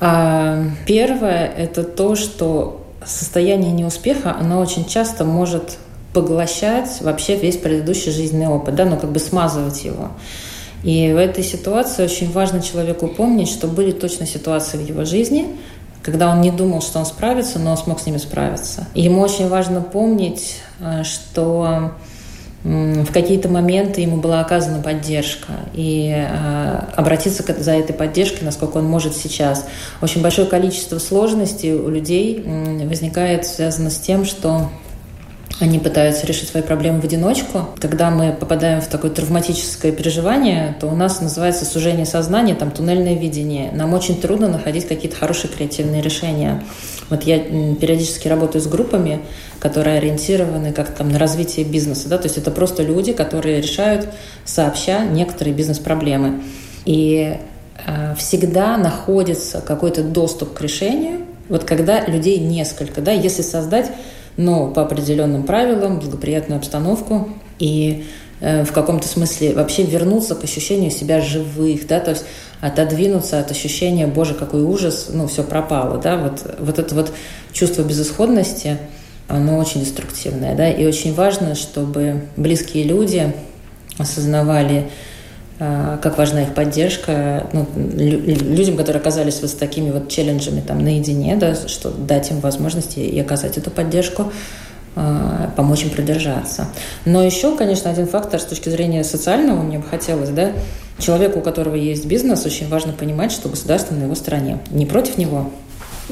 А, 0.00 0.62
первое– 0.86 1.46
это 1.56 1.84
то, 1.84 2.16
что 2.16 2.86
состояние 3.04 3.72
неуспеха, 3.72 4.36
оно 4.38 4.60
очень 4.60 4.84
часто 4.84 5.24
может 5.24 5.78
поглощать 6.12 7.00
вообще 7.00 7.36
весь 7.36 7.56
предыдущий 7.56 8.12
жизненный 8.12 8.48
опыт, 8.48 8.74
да, 8.74 8.84
ну 8.84 8.98
как 8.98 9.10
бы 9.10 9.18
смазывать 9.20 9.84
его. 9.84 10.10
И 10.82 11.12
в 11.12 11.16
этой 11.16 11.44
ситуации 11.44 12.04
очень 12.04 12.32
важно 12.32 12.62
человеку 12.62 13.06
помнить, 13.06 13.48
что 13.48 13.68
были 13.68 13.92
точно 13.92 14.26
ситуации 14.26 14.78
в 14.78 14.86
его 14.86 15.04
жизни, 15.04 15.56
когда 16.02 16.30
он 16.30 16.40
не 16.40 16.50
думал, 16.50 16.82
что 16.82 16.98
он 16.98 17.06
справится, 17.06 17.58
но 17.58 17.72
он 17.72 17.76
смог 17.76 18.00
с 18.00 18.06
ними 18.06 18.18
справиться. 18.18 18.86
Ему 18.94 19.20
очень 19.20 19.48
важно 19.48 19.80
помнить, 19.80 20.60
э, 20.80 21.02
что 21.04 21.92
в 22.62 23.10
какие-то 23.12 23.48
моменты 23.48 24.02
ему 24.02 24.18
была 24.18 24.40
оказана 24.40 24.82
поддержка 24.82 25.52
и 25.72 26.12
э, 26.14 26.80
обратиться 26.94 27.42
за 27.58 27.72
этой 27.72 27.94
поддержкой, 27.94 28.44
насколько 28.44 28.76
он 28.76 28.84
может 28.84 29.16
сейчас. 29.16 29.66
Очень 30.02 30.20
большое 30.20 30.46
количество 30.46 30.98
сложностей 30.98 31.72
у 31.72 31.88
людей 31.88 32.44
возникает 32.84 33.46
связано 33.46 33.88
с 33.88 33.96
тем, 33.96 34.26
что 34.26 34.68
они 35.60 35.78
пытаются 35.78 36.26
решить 36.26 36.48
свои 36.48 36.62
проблемы 36.62 37.00
в 37.00 37.04
одиночку. 37.04 37.68
Когда 37.78 38.10
мы 38.10 38.32
попадаем 38.32 38.80
в 38.80 38.86
такое 38.86 39.10
травматическое 39.10 39.92
переживание, 39.92 40.74
то 40.80 40.86
у 40.86 40.96
нас 40.96 41.20
называется 41.20 41.66
сужение 41.66 42.06
сознания, 42.06 42.54
там 42.54 42.70
туннельное 42.70 43.14
видение. 43.14 43.70
Нам 43.72 43.92
очень 43.92 44.20
трудно 44.20 44.48
находить 44.48 44.88
какие-то 44.88 45.16
хорошие 45.16 45.50
креативные 45.52 46.00
решения. 46.00 46.64
Вот 47.10 47.24
я 47.24 47.38
периодически 47.38 48.26
работаю 48.26 48.62
с 48.62 48.66
группами, 48.66 49.20
которые 49.58 49.98
ориентированы 49.98 50.72
как 50.72 50.94
там 50.94 51.10
на 51.10 51.18
развитие 51.18 51.66
бизнеса. 51.66 52.08
Да? 52.08 52.16
То 52.16 52.24
есть 52.24 52.38
это 52.38 52.50
просто 52.50 52.82
люди, 52.82 53.12
которые 53.12 53.60
решают 53.60 54.08
сообща 54.46 55.04
некоторые 55.04 55.54
бизнес-проблемы. 55.54 56.42
И 56.86 57.36
э, 57.86 58.14
всегда 58.16 58.78
находится 58.78 59.60
какой-то 59.60 60.02
доступ 60.02 60.54
к 60.54 60.60
решению, 60.62 61.26
вот 61.50 61.64
когда 61.64 62.06
людей 62.06 62.38
несколько, 62.38 63.00
да, 63.02 63.10
если 63.10 63.42
создать 63.42 63.90
но 64.36 64.68
по 64.68 64.82
определенным 64.82 65.42
правилам, 65.44 66.00
благоприятную 66.00 66.58
обстановку 66.58 67.28
и 67.58 68.06
э, 68.40 68.64
в 68.64 68.72
каком-то 68.72 69.06
смысле 69.06 69.54
вообще 69.54 69.84
вернуться 69.84 70.34
к 70.34 70.44
ощущению 70.44 70.90
себя 70.90 71.20
живых, 71.20 71.86
да, 71.86 72.00
то 72.00 72.10
есть 72.10 72.24
отодвинуться 72.60 73.40
от 73.40 73.50
ощущения, 73.50 74.06
боже, 74.06 74.34
какой 74.34 74.62
ужас, 74.62 75.08
ну, 75.12 75.26
все 75.26 75.42
пропало, 75.42 75.98
да, 75.98 76.16
вот, 76.16 76.56
вот 76.58 76.78
это 76.78 76.94
вот 76.94 77.12
чувство 77.52 77.82
безысходности, 77.82 78.78
оно 79.28 79.58
очень 79.58 79.80
деструктивное, 79.80 80.54
да, 80.54 80.68
и 80.68 80.84
очень 80.86 81.14
важно, 81.14 81.54
чтобы 81.54 82.22
близкие 82.36 82.84
люди 82.84 83.32
осознавали, 83.98 84.90
как 85.60 86.16
важна 86.16 86.44
их 86.44 86.54
поддержка 86.54 87.46
ну, 87.52 87.66
людям, 87.76 88.78
которые 88.78 89.00
оказались 89.00 89.42
вот 89.42 89.50
с 89.50 89.54
такими 89.54 89.90
вот 89.90 90.08
челленджами 90.08 90.62
там 90.62 90.82
наедине, 90.82 91.36
да, 91.36 91.54
что 91.54 91.90
дать 91.90 92.30
им 92.30 92.40
возможности 92.40 92.98
и 93.00 93.20
оказать 93.20 93.58
эту 93.58 93.70
поддержку, 93.70 94.32
а, 94.96 95.52
помочь 95.56 95.82
им 95.82 95.90
продержаться. 95.90 96.66
Но 97.04 97.22
еще, 97.22 97.56
конечно, 97.56 97.90
один 97.90 98.06
фактор 98.06 98.40
с 98.40 98.44
точки 98.44 98.70
зрения 98.70 99.04
социального 99.04 99.60
мне 99.60 99.78
бы 99.78 99.84
хотелось, 99.84 100.30
да, 100.30 100.52
человеку, 100.98 101.40
у 101.40 101.42
которого 101.42 101.74
есть 101.74 102.06
бизнес, 102.06 102.46
очень 102.46 102.68
важно 102.68 102.94
понимать, 102.94 103.30
что 103.30 103.50
государство 103.50 103.94
на 103.94 104.04
его 104.04 104.14
стороне, 104.14 104.60
не 104.70 104.86
против 104.86 105.18
него, 105.18 105.50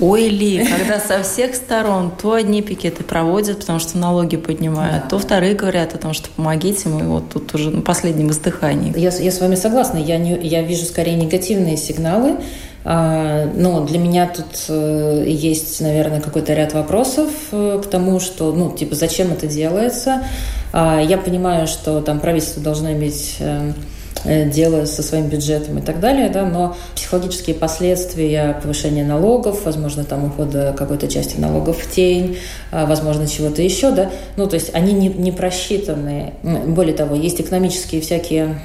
Ой, 0.01 0.29
Ли, 0.29 0.65
когда 0.65 1.01
со 1.01 1.23
всех 1.23 1.55
сторон 1.55 2.13
то 2.21 2.33
одни 2.33 2.63
пикеты 2.63 3.03
проводят, 3.03 3.61
потому 3.61 3.79
что 3.79 3.99
налоги 3.99 4.37
поднимают, 4.37 5.05
да. 5.05 5.09
то 5.11 5.19
вторые 5.19 5.55
говорят 5.55 5.95
о 5.95 5.99
том, 5.99 6.13
что 6.13 6.29
помогите, 6.31 6.89
мы 6.89 7.05
вот 7.05 7.31
тут 7.33 7.55
уже 7.55 7.71
на 7.71 7.83
последнем 7.83 8.31
издыхании. 8.31 8.93
Я, 8.97 9.11
я 9.11 9.31
с 9.31 9.41
вами 9.41 9.57
согласна, 9.57 9.99
я, 9.99 10.19
не, 10.19 10.39
я 10.39 10.63
вижу 10.63 10.85
скорее 10.85 11.17
негативные 11.17 11.77
сигналы, 11.77 12.37
а, 12.85 13.51
но 13.55 13.85
для 13.85 13.99
меня 13.99 14.27
тут 14.27 14.65
э, 14.69 15.25
есть, 15.27 15.81
наверное, 15.81 16.21
какой-то 16.21 16.55
ряд 16.55 16.75
вопросов 16.75 17.31
э, 17.51 17.83
к 17.85 17.87
тому, 17.89 18.21
что, 18.21 18.53
ну, 18.53 18.73
типа, 18.75 18.95
зачем 18.95 19.33
это 19.33 19.47
делается. 19.47 20.23
А, 20.73 21.01
я 21.01 21.19
понимаю, 21.19 21.67
что 21.67 22.01
там 22.01 22.21
правительство 22.21 22.63
должно 22.63 22.93
иметь 22.93 23.37
э, 23.41 23.73
дело 24.25 24.85
со 24.85 25.03
своим 25.03 25.27
бюджетом 25.27 25.79
и 25.79 25.81
так 25.81 26.01
далее, 26.01 26.29
да, 26.29 26.45
но 26.45 26.77
психологические 26.95 27.55
последствия 27.55 28.59
повышения 28.61 29.05
налогов, 29.05 29.65
возможно, 29.65 30.05
там 30.05 30.25
ухода 30.25 30.75
какой-то 30.77 31.09
части 31.09 31.39
налогов 31.39 31.79
в 31.79 31.91
тень, 31.91 32.39
а, 32.71 32.87
возможно, 32.87 33.27
чего-то 33.27 33.63
еще, 33.63 33.91
да, 33.91 34.11
ну, 34.37 34.47
то 34.47 34.55
есть 34.55 34.75
они 34.75 34.93
не, 34.93 35.09
не 35.09 35.33
просчитаны. 35.33 36.35
Более 36.43 36.95
того, 36.95 37.15
есть 37.15 37.41
экономические 37.41 38.01
всякие 38.01 38.61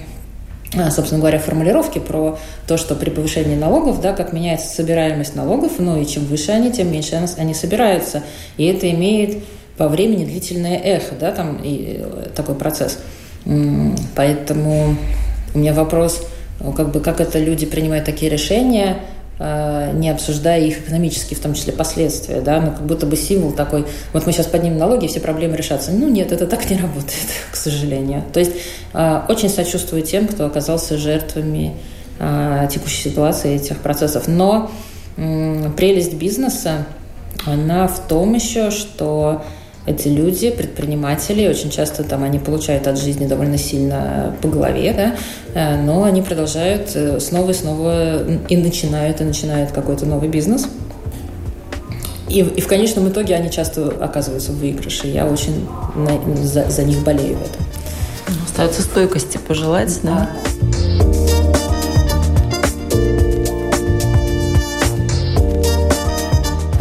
а, 0.76 0.90
собственно 0.90 1.20
говоря, 1.20 1.38
формулировки 1.38 2.00
про 2.00 2.40
то, 2.68 2.78
что 2.78 2.96
при 2.96 3.12
повышении 3.12 3.56
налогов, 3.56 4.02
да, 4.02 4.14
как 4.14 4.34
меняется 4.34 4.74
собираемость 4.74 5.36
налогов, 5.36 5.74
ну 5.78 6.02
и 6.02 6.06
чем 6.06 6.26
выше 6.26 6.52
они, 6.52 6.72
тем 6.72 6.92
меньше 6.92 7.24
они 7.38 7.54
собираются. 7.54 8.24
И 8.58 8.66
это 8.66 8.90
имеет 8.90 9.44
по 9.78 9.88
времени 9.88 10.26
длительное 10.26 10.78
эхо, 10.78 11.16
да, 11.20 11.32
там 11.32 11.60
и 11.64 12.00
э, 12.00 12.30
такой 12.36 12.56
процесс. 12.56 13.00
Поэтому 14.16 14.96
у 15.54 15.60
меня 15.60 15.74
вопрос, 15.74 16.26
ну, 16.60 16.72
как 16.74 16.92
бы, 16.92 17.00
как 17.00 17.22
это 17.22 17.40
люди 17.40 17.66
принимают 17.66 18.06
такие 18.06 18.32
решения, 18.32 18.98
а, 19.40 19.92
не 19.92 20.10
обсуждая 20.10 20.62
их 20.62 20.80
экономические, 20.80 21.38
в 21.38 21.42
том 21.42 21.54
числе 21.54 21.74
последствия, 21.74 22.42
да, 22.42 22.62
ну, 22.62 22.72
как 22.72 22.86
будто 22.86 23.06
бы 23.06 23.16
символ 23.16 23.52
такой, 23.52 23.86
вот 24.14 24.26
мы 24.26 24.32
сейчас 24.32 24.48
поднимем 24.48 24.78
налоги, 24.78 25.06
и 25.06 25.08
все 25.08 25.20
проблемы 25.20 25.58
решатся. 25.58 25.92
Ну, 25.92 26.10
нет, 26.10 26.32
это 26.32 26.48
так 26.48 26.70
не 26.70 26.78
работает, 26.78 27.28
к 27.52 27.56
сожалению. 27.56 28.24
То 28.32 28.40
есть 28.40 28.54
а, 28.94 29.26
очень 29.30 29.50
сочувствую 29.50 30.04
тем, 30.04 30.28
кто 30.28 30.46
оказался 30.46 30.98
жертвами 30.98 31.74
текущей 32.72 33.10
ситуации, 33.10 33.56
этих 33.56 33.80
процессов. 33.80 34.28
Но 34.28 34.72
прелесть 35.16 36.14
бизнеса, 36.14 36.86
она 37.46 37.88
в 37.88 38.08
том 38.08 38.36
еще, 38.36 38.70
что 38.70 39.44
эти 39.86 40.08
люди, 40.08 40.50
предприниматели, 40.50 41.48
очень 41.48 41.70
часто 41.70 42.04
там 42.04 42.24
они 42.24 42.40
получают 42.40 42.88
от 42.88 42.98
жизни 42.98 43.28
довольно 43.28 43.58
сильно 43.58 44.34
по 44.42 44.48
голове, 44.48 44.94
да, 44.94 45.16
э, 45.54 45.82
но 45.82 46.04
они 46.04 46.22
продолжают 46.22 46.92
э, 46.96 47.20
снова 47.20 47.52
и 47.52 47.54
снова 47.54 48.24
и 48.48 48.56
начинают, 48.56 49.20
и 49.20 49.26
начинают 49.26 49.72
какой-то 49.72 50.06
новый 50.06 50.30
бизнес. 50.30 50.68
И, 52.30 52.40
и 52.40 52.62
в 52.62 52.68
конечном 52.68 53.10
итоге 53.10 53.36
они 53.36 53.52
часто 53.52 53.90
оказываются 54.00 54.54
в 54.54 54.58
выигрыше. 54.58 55.08
Я 55.08 55.28
очень 55.28 55.68
на, 55.96 56.44
за, 56.44 56.70
за 56.70 56.84
них 56.84 57.04
болею 57.04 57.38
в 57.38 57.42
этом. 57.42 57.62
Остается 58.46 58.82
стойкости 58.82 59.38
пожелать, 59.38 60.00
да? 60.02 60.30
да. 60.44 60.53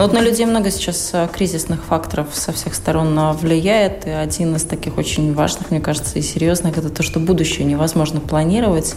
Но 0.03 0.09
вот 0.09 0.17
на 0.17 0.21
людей 0.21 0.47
много 0.47 0.73
сейчас 0.73 1.11
э, 1.13 1.29
кризисных 1.33 1.85
факторов 1.85 2.31
со 2.33 2.51
всех 2.51 2.75
сторон 2.75 3.17
э, 3.17 3.35
влияет. 3.35 4.05
И 4.05 4.11
один 4.11 4.57
из 4.57 4.65
таких 4.65 4.99
очень 4.99 5.33
важных, 5.33 5.71
мне 5.71 5.79
кажется, 5.79 6.19
и 6.19 6.23
серьезных, 6.23 6.77
это 6.77 6.91
то, 6.91 7.05
что 7.05 7.21
будущее 7.21 7.65
невозможно 7.65 8.19
планировать. 8.19 8.97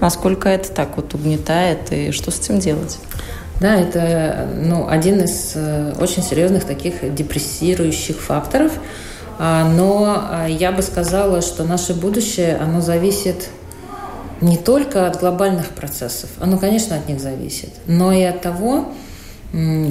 Насколько 0.00 0.48
это 0.48 0.72
так 0.72 0.96
вот 0.96 1.12
угнетает 1.12 1.92
и 1.92 2.10
что 2.10 2.30
с 2.30 2.40
этим 2.40 2.58
делать? 2.58 2.96
Да, 3.60 3.74
это 3.74 4.48
ну, 4.56 4.88
один 4.88 5.20
из 5.20 5.52
э, 5.56 5.92
очень 6.00 6.22
серьезных 6.22 6.64
таких 6.64 7.14
депрессирующих 7.14 8.18
факторов. 8.18 8.72
А, 9.38 9.68
но 9.68 10.46
я 10.48 10.72
бы 10.72 10.80
сказала, 10.80 11.42
что 11.42 11.64
наше 11.64 11.92
будущее, 11.92 12.56
оно 12.56 12.80
зависит 12.80 13.50
не 14.40 14.56
только 14.56 15.06
от 15.06 15.20
глобальных 15.20 15.68
процессов, 15.68 16.30
оно, 16.40 16.56
конечно, 16.56 16.96
от 16.96 17.10
них 17.10 17.20
зависит, 17.20 17.74
но 17.86 18.10
и 18.10 18.22
от 18.22 18.40
того, 18.40 18.86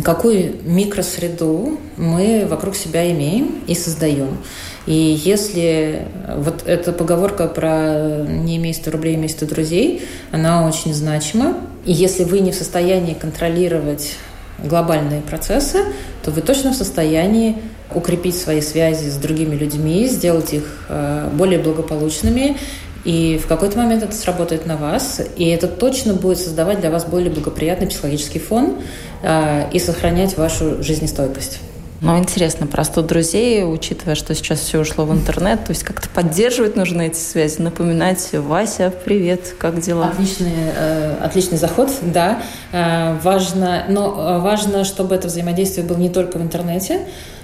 какую 0.03 0.55
микросреду 0.63 1.79
мы 1.97 2.45
вокруг 2.47 2.75
себя 2.75 3.11
имеем 3.11 3.63
и 3.67 3.75
создаем. 3.75 4.37
И 4.85 4.93
если 4.93 6.07
вот 6.37 6.63
эта 6.65 6.91
поговорка 6.91 7.47
про 7.47 8.23
«не 8.27 8.57
имей 8.57 8.73
100 8.73 8.91
рублей, 8.91 9.15
имей 9.15 9.29
100 9.29 9.45
друзей», 9.47 10.03
она 10.31 10.67
очень 10.67 10.93
значима. 10.93 11.57
И 11.85 11.91
если 11.91 12.23
вы 12.23 12.39
не 12.41 12.51
в 12.51 12.55
состоянии 12.55 13.13
контролировать 13.13 14.13
глобальные 14.59 15.21
процессы, 15.21 15.79
то 16.23 16.31
вы 16.31 16.41
точно 16.41 16.71
в 16.71 16.75
состоянии 16.75 17.57
укрепить 17.93 18.37
свои 18.37 18.61
связи 18.61 19.09
с 19.09 19.15
другими 19.15 19.55
людьми, 19.55 20.07
сделать 20.07 20.53
их 20.53 20.85
э, 20.89 21.29
более 21.33 21.59
благополучными 21.59 22.57
и 23.05 23.39
в 23.41 23.47
какой-то 23.47 23.77
момент 23.77 24.03
это 24.03 24.15
сработает 24.15 24.65
на 24.65 24.77
вас, 24.77 25.21
и 25.37 25.45
это 25.45 25.67
точно 25.67 26.15
будет 26.15 26.39
создавать 26.39 26.81
для 26.81 26.89
вас 26.89 27.05
более 27.05 27.29
благоприятный 27.29 27.85
психологический 27.87 28.39
фон 28.39 28.79
э, 29.21 29.69
и 29.71 29.79
сохранять 29.79 30.37
вашу 30.37 30.81
жизнестойкость. 30.81 31.59
Ну, 32.01 32.17
интересно, 32.17 32.65
просто 32.67 33.03
друзей, 33.03 33.63
учитывая, 33.63 34.15
что 34.15 34.33
сейчас 34.33 34.59
все 34.59 34.79
ушло 34.79 35.05
в 35.05 35.13
интернет, 35.13 35.63
то 35.63 35.71
есть 35.71 35.83
как-то 35.83 36.09
поддерживать 36.09 36.75
нужно 36.75 37.03
эти 37.03 37.17
связи, 37.17 37.61
напоминать, 37.61 38.27
Вася, 38.33 38.91
привет, 39.05 39.55
как 39.59 39.79
дела? 39.79 40.07
Отличный, 40.07 40.51
э, 40.75 41.15
отличный 41.23 41.59
заход, 41.59 41.91
да. 42.01 42.41
Э, 42.71 43.17
важно, 43.21 43.85
но 43.87 44.39
важно, 44.41 44.83
чтобы 44.83 45.13
это 45.13 45.27
взаимодействие 45.27 45.85
было 45.85 45.97
не 45.97 46.09
только 46.09 46.39
в 46.39 46.41
интернете, 46.41 47.01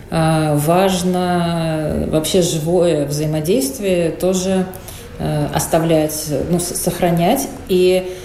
э, 0.10 0.56
важно 0.58 2.08
вообще 2.12 2.42
живое 2.42 3.06
взаимодействие 3.06 4.10
тоже 4.10 4.66
Э, 4.66 4.91
оставлять, 5.54 6.26
ну, 6.50 6.60
сохранять. 6.60 7.48
И 7.68 8.16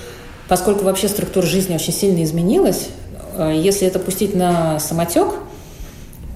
поскольку 0.49 0.85
вообще 0.85 1.09
структура 1.09 1.47
жизни 1.47 1.75
очень 1.75 1.93
сильно 1.93 2.23
изменилась, 2.23 2.89
э, 3.37 3.53
если 3.57 3.87
это 3.87 3.99
пустить 3.99 4.35
на 4.35 4.79
самотек, 4.81 5.29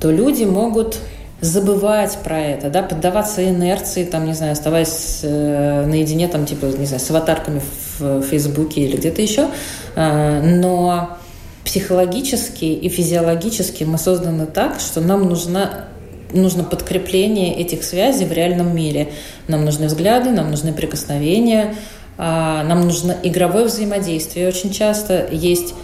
то 0.00 0.10
люди 0.10 0.44
могут 0.44 0.96
забывать 1.40 2.18
про 2.22 2.38
это, 2.38 2.68
да, 2.68 2.82
поддаваться 2.82 3.48
инерции, 3.48 4.04
там, 4.04 4.26
не 4.26 4.34
знаю, 4.34 4.52
оставаясь 4.52 5.20
э, 5.22 5.86
наедине, 5.86 6.28
там, 6.28 6.44
типа, 6.44 6.66
не 6.66 6.86
знаю, 6.86 7.00
с 7.00 7.10
аватарками 7.10 7.62
в 7.98 8.22
Фейсбуке 8.22 8.82
или 8.82 8.96
где-то 8.96 9.22
еще, 9.22 9.48
э, 9.96 10.42
но 10.60 11.16
психологически 11.64 12.64
и 12.64 12.88
физиологически 12.88 13.84
мы 13.84 13.96
созданы 13.96 14.46
так, 14.46 14.80
что 14.80 15.00
нам 15.00 15.28
нужна 15.28 15.86
нужно 16.32 16.64
подкрепление 16.64 17.54
этих 17.56 17.82
связей 17.84 18.24
в 18.24 18.32
реальном 18.32 18.74
мире. 18.74 19.08
Нам 19.48 19.64
нужны 19.64 19.86
взгляды, 19.86 20.30
нам 20.30 20.50
нужны 20.50 20.72
прикосновения, 20.72 21.74
а, 22.18 22.62
нам 22.64 22.82
нужно 22.82 23.16
игровое 23.22 23.64
взаимодействие. 23.64 24.48
Очень 24.48 24.72
часто 24.72 25.26
есть 25.30 25.74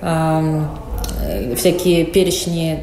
э, 0.00 0.66
всякие 1.56 2.04
перечни 2.04 2.82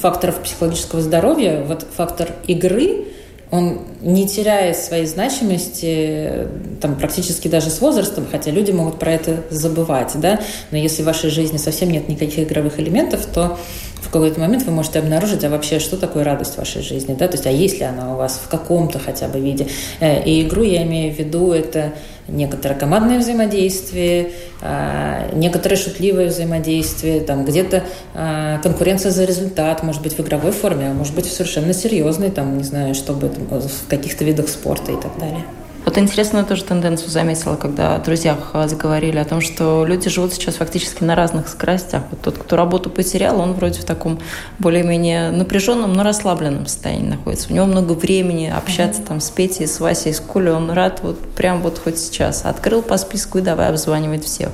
факторов 0.00 0.40
психологического 0.40 1.00
здоровья. 1.02 1.64
Вот 1.66 1.86
фактор 1.96 2.28
игры, 2.46 3.06
он 3.50 3.82
не 4.00 4.26
теряет 4.26 4.76
своей 4.76 5.06
значимости 5.06 6.48
там, 6.80 6.96
практически 6.96 7.46
даже 7.48 7.70
с 7.70 7.80
возрастом, 7.80 8.26
хотя 8.30 8.50
люди 8.50 8.72
могут 8.72 8.98
про 8.98 9.12
это 9.12 9.42
забывать. 9.50 10.12
Да? 10.16 10.40
Но 10.70 10.78
если 10.78 11.02
в 11.02 11.06
вашей 11.06 11.30
жизни 11.30 11.56
совсем 11.56 11.90
нет 11.90 12.08
никаких 12.08 12.48
игровых 12.48 12.80
элементов, 12.80 13.26
то 13.26 13.58
в 14.04 14.10
какой-то 14.10 14.40
момент 14.40 14.64
вы 14.64 14.72
можете 14.72 14.98
обнаружить, 14.98 15.44
а 15.44 15.48
вообще, 15.48 15.78
что 15.78 15.96
такое 15.96 16.24
радость 16.24 16.54
в 16.54 16.58
вашей 16.58 16.82
жизни, 16.82 17.14
да, 17.14 17.26
то 17.26 17.34
есть, 17.34 17.46
а 17.46 17.50
есть 17.50 17.78
ли 17.78 17.84
она 17.84 18.14
у 18.14 18.16
вас 18.16 18.40
в 18.44 18.48
каком-то 18.48 18.98
хотя 18.98 19.28
бы 19.28 19.40
виде. 19.40 19.66
Э, 20.00 20.22
и 20.22 20.42
игру 20.42 20.62
я 20.62 20.82
имею 20.82 21.14
в 21.14 21.18
виду, 21.18 21.52
это 21.52 21.92
некоторое 22.28 22.74
командное 22.74 23.18
взаимодействие, 23.18 24.30
а, 24.62 25.30
некоторое 25.34 25.76
шутливое 25.76 26.28
взаимодействие, 26.28 27.20
там 27.20 27.44
где-то 27.44 27.84
а, 28.14 28.58
конкуренция 28.58 29.10
за 29.10 29.24
результат, 29.24 29.82
может 29.82 30.02
быть, 30.02 30.16
в 30.16 30.20
игровой 30.20 30.52
форме, 30.52 30.90
а 30.90 30.94
может 30.94 31.14
быть, 31.14 31.26
в 31.26 31.32
совершенно 31.32 31.74
серьезной, 31.74 32.30
там, 32.30 32.56
не 32.56 32.64
знаю, 32.64 32.94
чтобы 32.94 33.28
в 33.28 33.88
каких-то 33.88 34.24
видах 34.24 34.48
спорта 34.48 34.92
и 34.92 34.96
так 34.96 35.18
далее. 35.18 35.44
Вот 35.84 35.98
интересную 35.98 36.46
тоже 36.46 36.64
тенденцию 36.64 37.10
заметила, 37.10 37.56
когда 37.56 37.96
о 37.96 37.98
друзьях 37.98 38.38
а, 38.54 38.68
заговорили 38.68 39.18
о 39.18 39.24
том, 39.24 39.42
что 39.42 39.84
люди 39.84 40.08
живут 40.08 40.32
сейчас 40.32 40.54
фактически 40.56 41.04
на 41.04 41.14
разных 41.14 41.48
скоростях. 41.48 42.04
Вот 42.10 42.22
тот, 42.22 42.38
кто 42.38 42.56
работу 42.56 42.88
потерял, 42.88 43.38
он 43.38 43.52
вроде 43.52 43.80
в 43.80 43.84
таком 43.84 44.18
более-менее 44.58 45.30
напряженном, 45.30 45.92
но 45.92 46.02
расслабленном 46.02 46.66
состоянии 46.66 47.08
находится. 47.08 47.52
У 47.52 47.54
него 47.54 47.66
много 47.66 47.92
времени 47.92 48.46
общаться 48.46 49.02
там 49.02 49.20
с 49.20 49.28
Петей, 49.30 49.66
с 49.66 49.78
Васей, 49.78 50.14
с 50.14 50.20
Колей. 50.20 50.52
Он 50.52 50.70
рад 50.70 51.00
вот 51.02 51.20
прям 51.34 51.60
вот 51.60 51.78
хоть 51.78 51.98
сейчас. 51.98 52.46
Открыл 52.46 52.80
по 52.80 52.96
списку 52.96 53.38
и 53.38 53.42
давай 53.42 53.68
обзванивать 53.68 54.24
всех. 54.24 54.50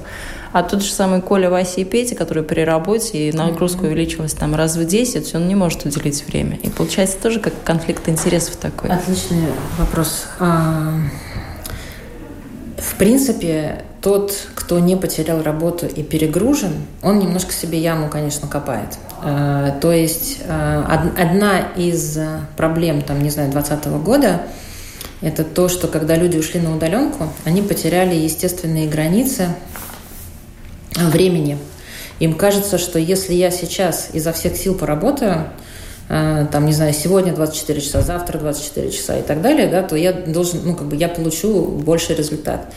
А 0.53 0.63
тот 0.65 0.83
же 0.83 0.91
самый 0.91 1.23
Коля, 1.23 1.49
Вася 1.49 1.81
и 1.81 1.85
Петя, 1.85 2.17
которые 2.17 2.43
при 2.43 2.63
работе, 2.63 3.29
и 3.29 3.33
нагрузка 3.33 3.85
увеличилась 3.85 4.33
там 4.33 4.55
раз 4.55 4.77
в 4.77 4.85
10, 4.85 5.35
он 5.35 5.47
не 5.47 5.55
может 5.55 5.85
уделить 5.85 6.27
время. 6.27 6.59
И 6.63 6.69
получается 6.69 7.19
тоже 7.23 7.39
как 7.39 7.53
конфликт 7.63 8.09
интересов 8.09 8.57
такой. 8.57 8.91
Отличный 8.91 9.47
вопрос. 9.79 10.27
А, 10.41 10.95
в 12.79 12.97
принципе, 12.97 13.85
тот, 14.01 14.35
кто 14.57 14.81
не 14.81 14.97
потерял 14.97 15.43
работу 15.43 15.87
и 15.87 16.03
перегружен, 16.03 16.73
он 17.03 17.21
немножко 17.21 17.53
себе 17.53 17.79
яму, 17.79 18.09
конечно, 18.09 18.49
копает. 18.49 18.99
А, 19.23 19.79
то 19.81 19.93
есть 19.93 20.39
а, 20.49 21.13
одна 21.17 21.61
из 21.77 22.19
проблем, 22.57 23.03
там, 23.03 23.23
не 23.23 23.31
знаю, 23.31 23.53
2020 23.53 24.03
года, 24.03 24.43
это 25.21 25.45
то, 25.45 25.69
что 25.69 25.87
когда 25.87 26.17
люди 26.17 26.39
ушли 26.39 26.61
на 26.61 26.75
удаленку, 26.75 27.29
они 27.45 27.61
потеряли 27.63 28.15
естественные 28.15 28.89
границы 28.89 29.49
времени. 30.97 31.59
Им 32.19 32.35
кажется, 32.35 32.79
что 32.79 32.99
если 32.99 33.35
я 33.35 33.51
сейчас 33.51 34.11
изо 34.13 34.33
всех 34.33 34.57
сил 34.57 34.75
поработаю, 34.75 35.47
э, 36.09 36.47
там, 36.53 36.67
не 36.67 36.73
знаю, 36.73 36.93
сегодня 36.93 37.33
24 37.33 37.81
часа, 37.81 38.03
завтра 38.03 38.39
24 38.39 38.91
часа 38.91 39.19
и 39.19 39.23
так 39.23 39.41
далее, 39.41 39.69
да, 39.69 39.83
то 39.83 39.97
я 39.97 40.13
должен, 40.13 40.61
ну, 40.65 40.75
как 40.75 40.89
бы 40.89 40.97
я 40.97 41.09
получу 41.09 41.65
больший 41.65 42.15
результат. 42.15 42.73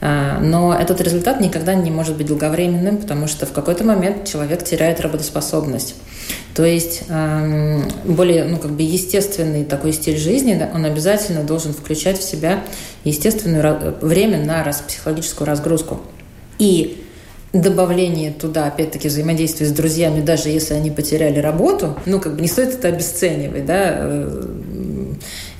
Э, 0.00 0.38
но 0.40 0.74
этот 0.74 1.00
результат 1.00 1.40
никогда 1.40 1.74
не 1.74 1.92
может 1.92 2.16
быть 2.16 2.26
долговременным, 2.26 2.98
потому 2.98 3.28
что 3.28 3.46
в 3.46 3.52
какой-то 3.52 3.84
момент 3.84 4.26
человек 4.26 4.64
теряет 4.64 5.00
работоспособность. 5.00 5.94
То 6.54 6.64
есть 6.64 7.02
эм, 7.08 7.84
более 8.04 8.44
ну, 8.44 8.56
как 8.56 8.72
бы 8.72 8.82
естественный 8.82 9.64
такой 9.64 9.92
стиль 9.92 10.18
жизни, 10.18 10.60
он 10.74 10.84
обязательно 10.84 11.44
должен 11.44 11.72
включать 11.72 12.18
в 12.18 12.22
себя 12.22 12.64
естественное 13.04 13.94
время 14.00 14.44
на 14.44 14.64
психологическую 14.64 15.46
разгрузку. 15.46 16.00
И 16.58 17.04
добавление 17.52 18.30
туда, 18.30 18.66
опять-таки, 18.66 19.08
взаимодействия 19.08 19.66
с 19.66 19.72
друзьями, 19.72 20.20
даже 20.20 20.48
если 20.48 20.74
они 20.74 20.90
потеряли 20.90 21.38
работу, 21.38 21.96
ну, 22.06 22.20
как 22.20 22.34
бы 22.34 22.42
не 22.42 22.48
стоит 22.48 22.74
это 22.74 22.88
обесценивать, 22.88 23.64
да. 23.64 24.28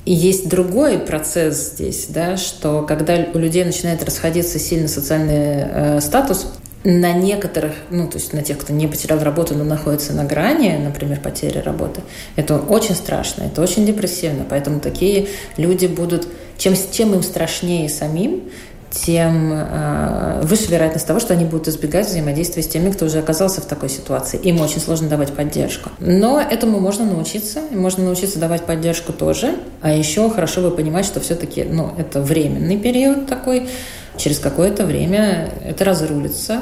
И 0.05 0.13
есть 0.13 0.49
другой 0.49 0.97
процесс 0.97 1.73
здесь, 1.73 2.07
да, 2.09 2.37
что 2.37 2.83
когда 2.83 3.15
у 3.33 3.37
людей 3.37 3.63
начинает 3.63 4.03
расходиться 4.03 4.57
сильно 4.57 4.87
социальный 4.87 5.65
э, 5.65 6.01
статус, 6.01 6.47
на 6.83 7.11
некоторых, 7.11 7.73
ну, 7.89 8.07
то 8.07 8.17
есть 8.17 8.31
на 8.31 8.41
тех, 8.41 8.57
кто 8.57 8.71
не 8.71 8.87
потерял 8.87 9.19
работу, 9.19 9.53
но 9.53 9.63
находится 9.65 10.13
на 10.13 10.23
грани, 10.23 10.77
например, 10.77 11.19
потери 11.19 11.59
работы, 11.59 12.01
это 12.37 12.57
очень 12.57 12.95
страшно, 12.95 13.43
это 13.43 13.61
очень 13.61 13.85
депрессивно. 13.85 14.45
Поэтому 14.49 14.79
такие 14.79 15.27
люди 15.57 15.87
будут, 15.87 16.27
чем, 16.57 16.73
чем 16.91 17.13
им 17.13 17.21
страшнее 17.21 17.89
самим, 17.89 18.43
тем 18.91 19.51
э, 19.53 20.41
выше 20.43 20.69
вероятность 20.71 21.05
того, 21.05 21.19
что 21.19 21.33
они 21.33 21.45
будут 21.45 21.67
избегать 21.67 22.07
взаимодействия 22.07 22.63
с 22.63 22.67
теми, 22.67 22.91
кто 22.91 23.05
уже 23.05 23.19
оказался 23.19 23.61
в 23.61 23.65
такой 23.65 23.89
ситуации. 23.89 24.39
Им 24.39 24.61
очень 24.61 24.79
сложно 24.79 25.07
давать 25.07 25.33
поддержку. 25.33 25.91
Но 25.99 26.39
этому 26.39 26.79
можно 26.79 27.05
научиться. 27.05 27.61
Можно 27.71 28.05
научиться 28.05 28.39
давать 28.39 28.65
поддержку 28.65 29.13
тоже. 29.13 29.55
А 29.81 29.91
еще 29.91 30.29
хорошо 30.29 30.61
бы 30.61 30.71
понимать, 30.71 31.05
что 31.05 31.19
все-таки 31.19 31.63
ну, 31.63 31.93
это 31.97 32.21
временный 32.21 32.77
период 32.77 33.27
такой. 33.27 33.69
Через 34.17 34.39
какое-то 34.39 34.85
время 34.85 35.49
это 35.63 35.85
разрулится. 35.85 36.61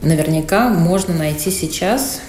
Наверняка 0.00 0.68
можно 0.68 1.14
найти 1.14 1.50
сейчас 1.50 2.20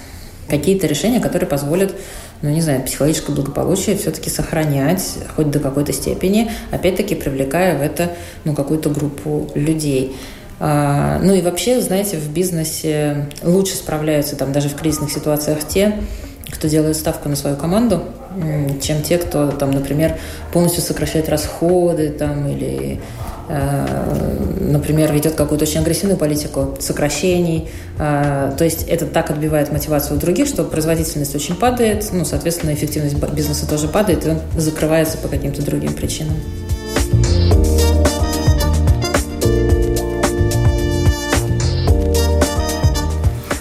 какие-то 0.49 0.87
решения, 0.87 1.19
которые 1.19 1.47
позволят 1.47 1.93
ну, 2.41 2.49
не 2.49 2.61
знаю, 2.61 2.83
психологическое 2.83 3.33
благополучие 3.33 3.97
все-таки 3.97 4.29
сохранять, 4.29 5.17
хоть 5.35 5.51
до 5.51 5.59
какой-то 5.59 5.91
степени, 5.91 6.51
опять-таки 6.71 7.15
привлекая 7.15 7.77
в 7.77 7.81
это, 7.81 8.11
ну, 8.45 8.53
какую-то 8.53 8.89
группу 8.89 9.49
людей. 9.55 10.15
А, 10.59 11.19
ну 11.21 11.33
и 11.33 11.41
вообще, 11.41 11.81
знаете, 11.81 12.17
в 12.17 12.29
бизнесе 12.31 13.27
лучше 13.43 13.75
справляются 13.75 14.35
там 14.35 14.51
даже 14.51 14.69
в 14.69 14.75
кризисных 14.75 15.11
ситуациях 15.11 15.59
те, 15.67 15.95
кто 16.49 16.67
делает 16.67 16.95
ставку 16.95 17.29
на 17.29 17.35
свою 17.35 17.55
команду, 17.55 18.03
чем 18.81 19.01
те, 19.01 19.17
кто 19.17 19.51
там, 19.51 19.71
например, 19.71 20.17
полностью 20.51 20.81
сокращает 20.81 21.29
расходы 21.29 22.09
там 22.09 22.47
или 22.47 22.99
например, 23.49 25.11
ведет 25.11 25.35
какую-то 25.35 25.65
очень 25.65 25.81
агрессивную 25.81 26.17
политику 26.17 26.75
сокращений. 26.79 27.69
Э, 27.97 28.51
то 28.57 28.63
есть 28.63 28.83
это 28.83 29.05
так 29.05 29.31
отбивает 29.31 29.71
мотивацию 29.71 30.17
у 30.17 30.19
других, 30.19 30.47
что 30.47 30.63
производительность 30.63 31.35
очень 31.35 31.55
падает, 31.55 32.07
ну, 32.11 32.25
соответственно, 32.25 32.73
эффективность 32.73 33.15
бизнеса 33.33 33.67
тоже 33.67 33.87
падает, 33.87 34.25
и 34.25 34.29
он 34.29 34.39
закрывается 34.55 35.17
по 35.17 35.27
каким-то 35.27 35.63
другим 35.63 35.93
причинам. 35.93 36.35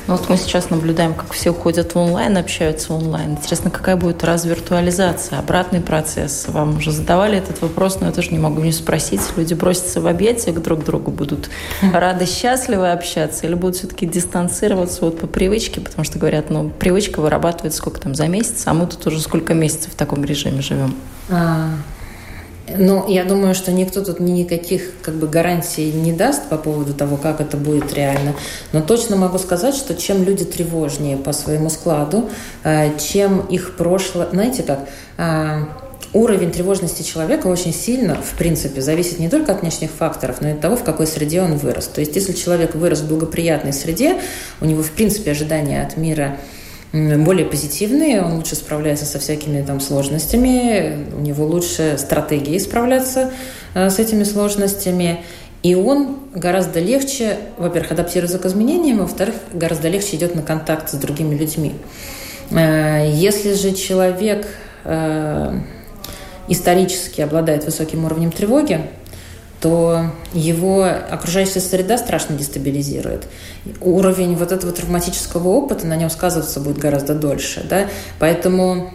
Ну, 0.09 0.17
вот 0.17 0.27
мы 0.31 0.39
сейчас 0.39 0.71
наблюдаем, 0.71 1.13
как 1.13 1.35
все 1.35 1.51
уходят 1.51 1.95
в 1.95 1.99
онлайн, 1.99 2.39
общаются 2.39 2.95
в 2.95 2.97
онлайн. 2.97 3.33
Интересно, 3.33 3.69
какая 3.69 3.95
будет 3.95 4.25
развиртуализация, 4.25 5.39
обратный 5.39 5.83
процесс? 5.83 6.47
Вам 6.49 6.79
уже 6.79 6.93
задавали 6.93 7.37
этот 7.37 7.61
вопрос, 7.61 8.01
но 8.01 8.07
я 8.07 8.13
тоже 8.13 8.31
не 8.31 8.39
могу 8.39 8.63
не 8.63 8.73
спросить. 8.73 9.21
Люди 9.37 9.53
бросятся 9.53 10.01
в 10.01 10.07
объятия 10.07 10.53
к 10.53 10.63
друг 10.63 10.83
другу, 10.83 11.11
будут 11.11 11.51
рады, 11.93 12.25
счастливы 12.25 12.91
общаться 12.91 13.47
или 13.47 13.53
будут 13.53 13.77
все-таки 13.77 14.07
дистанцироваться 14.07 15.05
вот 15.05 15.19
по 15.19 15.27
привычке, 15.27 15.83
потому 15.83 16.05
что 16.05 16.19
говорят, 16.19 16.49
ну, 16.49 16.71
привычка 16.71 17.21
вырабатывается 17.21 17.77
сколько 17.77 18.01
там, 18.01 18.15
за 18.15 18.29
месяц, 18.29 18.63
а 18.65 18.73
мы 18.73 18.87
тут 18.87 19.07
уже 19.07 19.21
сколько 19.21 19.53
месяцев 19.53 19.93
в 19.93 19.97
таком 19.97 20.25
режиме 20.25 20.63
живем. 20.63 20.95
А, 21.29 21.69
но 22.77 23.07
я 23.09 23.25
думаю, 23.25 23.55
что 23.55 23.73
никто 23.73 24.05
тут 24.05 24.21
никаких 24.21 25.01
как 25.03 25.15
бы, 25.15 25.27
гарантий 25.27 25.93
не 25.93 26.13
даст 26.13 26.49
по 26.49 26.57
поводу 26.57 26.93
того, 26.93 27.17
как 27.17 27.41
это 27.41 27.57
будет 27.57 27.93
реально. 27.95 28.35
Но 28.73 28.81
точно 28.83 29.17
могу 29.17 29.39
сказать, 29.39 29.75
что 29.75 29.95
чем 29.95 30.25
люди 30.25 30.45
тревожнее 30.45 31.17
по 31.17 31.33
своему 31.33 31.71
складу, 31.71 32.29
э, 32.65 32.99
чем 32.99 33.41
их 33.41 33.77
прошлое... 33.77 34.29
Знаете 34.31 34.63
как? 34.63 34.89
Э, 35.17 35.65
уровень 36.13 36.51
тревожности 36.51 37.03
человека 37.03 37.47
очень 37.47 37.73
сильно, 37.73 38.15
в 38.15 38.37
принципе, 38.37 38.81
зависит 38.81 39.19
не 39.19 39.29
только 39.29 39.53
от 39.53 39.63
внешних 39.63 39.91
факторов, 39.91 40.41
но 40.41 40.49
и 40.49 40.53
от 40.53 40.61
того, 40.61 40.77
в 40.77 40.85
какой 40.85 41.07
среде 41.07 41.43
он 41.43 41.57
вырос. 41.57 41.87
То 41.87 42.01
есть, 42.01 42.17
если 42.17 42.33
человек 42.33 42.75
вырос 42.75 43.01
в 43.01 43.09
благоприятной 43.09 43.73
среде, 43.73 44.21
у 44.61 44.65
него, 44.65 44.83
в 44.83 44.91
принципе, 44.91 45.31
ожидания 45.31 45.83
от 45.83 45.97
мира– 45.97 46.37
более 46.93 47.45
позитивный, 47.45 48.21
он 48.21 48.37
лучше 48.37 48.55
справляется 48.55 49.05
со 49.05 49.19
всякими 49.19 49.63
там 49.63 49.81
сложностями, 49.81 51.07
у 51.15 51.21
него 51.21 51.45
лучше 51.45 51.97
стратегии 51.99 52.57
справляться 52.59 53.31
э, 53.75 53.91
с 53.91 53.99
этими 53.99 54.25
сложностями, 54.25 55.23
и 55.63 55.75
он 55.75 56.17
гораздо 56.35 56.81
легче, 56.81 57.37
во-первых, 57.59 57.93
адаптируется 57.93 58.39
к 58.39 58.47
изменениям, 58.47 58.99
во-вторых, 58.99 59.35
гораздо 59.53 59.89
легче 59.89 60.17
идет 60.17 60.35
на 60.35 60.43
контакт 60.43 60.89
с 60.89 60.95
другими 60.95 61.35
людьми. 61.35 61.75
Э, 62.51 63.07
если 63.13 63.53
же 63.53 63.73
человек 63.73 64.47
э, 64.85 65.61
исторически 66.49 67.21
обладает 67.21 67.67
высоким 67.67 68.07
уровнем 68.07 68.33
тревоги, 68.33 68.81
то 69.61 70.13
его 70.33 70.85
окружающая 70.85 71.61
среда 71.61 71.99
страшно 71.99 72.37
дестабилизирует. 72.37 73.27
Уровень 73.81 74.37
вот 74.37 74.53
этого 74.53 74.73
травматического 74.73 75.49
опыта 75.49 75.87
на 75.87 75.97
нем 75.97 76.11
сказываться 76.11 76.61
будет 76.61 76.79
гораздо 76.79 77.15
дольше. 77.15 77.67
Да? 77.69 77.89
Поэтому 78.21 78.93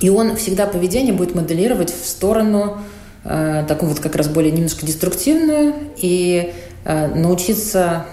и 0.00 0.08
он 0.08 0.36
всегда 0.36 0.66
поведение 0.66 1.12
будет 1.12 1.34
моделировать 1.34 1.92
в 1.92 2.06
сторону 2.06 2.78
э, 3.24 3.64
такую 3.68 3.90
вот 3.90 4.00
как 4.00 4.16
раз 4.16 4.28
более 4.28 4.50
немножко 4.52 4.84
деструктивную 4.84 5.74
и 5.96 6.52
э, 6.84 7.06
научиться 7.14 8.06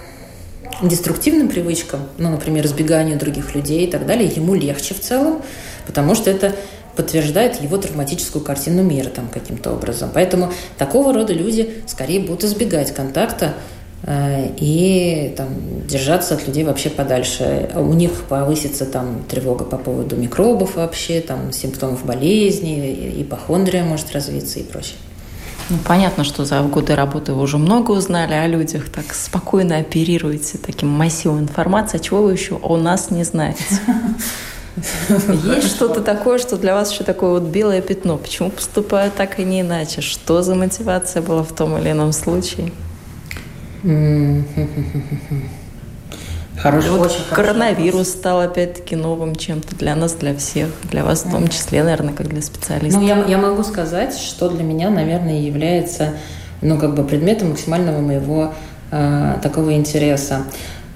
деструктивным 0.82 1.48
привычкам, 1.48 2.00
ну, 2.18 2.30
например, 2.30 2.64
избеганию 2.66 3.18
других 3.18 3.54
людей 3.54 3.86
и 3.86 3.90
так 3.90 4.06
далее, 4.06 4.28
ему 4.28 4.54
легче 4.54 4.94
в 4.94 5.00
целом, 5.00 5.42
потому 5.86 6.14
что 6.14 6.30
это 6.30 6.54
подтверждает 6.98 7.62
его 7.62 7.76
травматическую 7.78 8.44
картину 8.44 8.82
мира 8.82 9.08
там 9.08 9.28
каким-то 9.28 9.70
образом. 9.70 10.10
Поэтому 10.12 10.52
такого 10.76 11.14
рода 11.14 11.32
люди 11.32 11.74
скорее 11.86 12.18
будут 12.18 12.42
избегать 12.42 12.92
контакта 12.92 13.54
э, 14.02 14.48
и 14.56 15.32
там, 15.36 15.48
держаться 15.86 16.34
от 16.34 16.44
людей 16.48 16.64
вообще 16.64 16.90
подальше. 16.90 17.70
У 17.76 17.92
них 17.94 18.24
повысится 18.28 18.84
там 18.84 19.22
тревога 19.28 19.64
по 19.64 19.78
поводу 19.78 20.16
микробов 20.16 20.74
вообще, 20.74 21.20
там 21.20 21.52
симптомов 21.52 22.04
болезни, 22.04 23.22
ипохондрия 23.22 23.84
может 23.84 24.10
развиться 24.10 24.58
и 24.58 24.64
прочее. 24.64 24.96
Ну, 25.70 25.76
понятно, 25.86 26.24
что 26.24 26.44
за 26.44 26.60
годы 26.62 26.96
работы 26.96 27.32
вы 27.32 27.42
уже 27.42 27.58
много 27.58 27.92
узнали 27.92 28.32
о 28.32 28.48
людях, 28.48 28.88
так 28.88 29.14
спокойно 29.14 29.76
оперируете 29.76 30.58
таким 30.58 30.88
массивом 30.88 31.38
информации. 31.38 31.98
А 31.98 32.00
чего 32.00 32.24
вы 32.24 32.32
еще 32.32 32.56
о 32.56 32.76
нас 32.76 33.12
не 33.12 33.22
знаете? 33.22 33.62
Есть 35.44 35.68
что-то 35.68 36.00
такое, 36.00 36.38
что 36.38 36.56
для 36.56 36.74
вас 36.74 36.92
еще 36.92 37.04
такое 37.04 37.30
вот 37.30 37.44
белое 37.44 37.80
пятно? 37.80 38.16
Почему 38.16 38.50
поступают 38.50 39.14
так 39.14 39.38
и 39.38 39.44
не 39.44 39.60
иначе? 39.60 40.00
Что 40.00 40.42
за 40.42 40.54
мотивация 40.54 41.22
была 41.22 41.42
в 41.42 41.52
том 41.52 41.78
или 41.78 41.90
ином 41.90 42.12
случае? 42.12 42.72
Хороший, 46.60 46.90
вот 46.90 47.06
очень 47.06 47.22
коронавирус 47.30 48.08
стал 48.08 48.40
опять-таки 48.40 48.96
новым 48.96 49.36
чем-то 49.36 49.76
для 49.76 49.94
нас, 49.94 50.14
для 50.14 50.34
всех, 50.34 50.68
для 50.90 51.04
вас 51.04 51.24
в 51.24 51.30
том 51.30 51.46
числе, 51.46 51.84
наверное, 51.84 52.12
как 52.12 52.28
для 52.28 52.42
специалистов. 52.42 53.00
Ну, 53.00 53.06
я, 53.06 53.24
я 53.26 53.38
могу 53.38 53.62
сказать, 53.62 54.18
что 54.18 54.48
для 54.48 54.64
меня, 54.64 54.90
наверное, 54.90 55.40
является 55.40 56.14
ну, 56.60 56.78
как 56.78 56.96
бы 56.96 57.04
предметом 57.04 57.50
максимального 57.50 58.00
моего 58.00 58.54
э, 58.90 59.36
такого 59.40 59.74
интереса. 59.74 60.42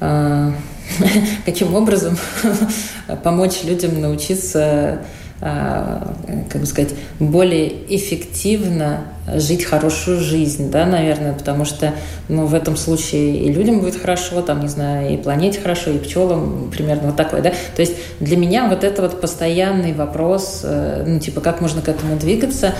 Э, 0.00 0.50
каким 1.44 1.74
образом 1.74 2.16
помочь 3.22 3.64
людям 3.64 4.00
научиться 4.00 5.00
а, 5.44 6.14
как 6.50 6.60
бы 6.60 6.66
сказать, 6.68 6.94
более 7.18 7.72
эффективно 7.96 9.08
жить 9.34 9.64
хорошую 9.64 10.20
жизнь, 10.20 10.70
да, 10.70 10.86
наверное, 10.86 11.32
потому 11.32 11.64
что, 11.64 11.94
ну, 12.28 12.46
в 12.46 12.54
этом 12.54 12.76
случае 12.76 13.38
и 13.38 13.52
людям 13.52 13.80
будет 13.80 14.00
хорошо, 14.00 14.40
там, 14.42 14.60
не 14.60 14.68
знаю, 14.68 15.12
и 15.12 15.16
планете 15.16 15.60
хорошо, 15.60 15.90
и 15.90 15.98
пчелам 15.98 16.70
примерно 16.70 17.08
вот 17.08 17.16
такое, 17.16 17.42
да. 17.42 17.50
То 17.74 17.82
есть 17.82 17.94
для 18.20 18.36
меня 18.36 18.68
вот 18.68 18.84
это 18.84 19.02
вот 19.02 19.20
постоянный 19.20 19.92
вопрос, 19.92 20.60
э, 20.62 21.02
ну, 21.08 21.18
типа, 21.18 21.40
как 21.40 21.60
можно 21.60 21.82
к 21.82 21.88
этому 21.88 22.16
двигаться, 22.16 22.76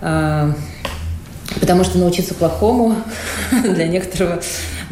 а, 0.00 0.52
потому 1.60 1.84
что 1.84 1.98
научиться 1.98 2.34
плохому 2.34 2.96
для 3.62 3.86
некоторого, 3.86 4.40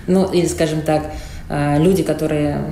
ну, 0.06 0.30
или, 0.30 0.46
скажем 0.46 0.82
так, 0.82 1.10
люди, 1.50 2.04
которые 2.04 2.62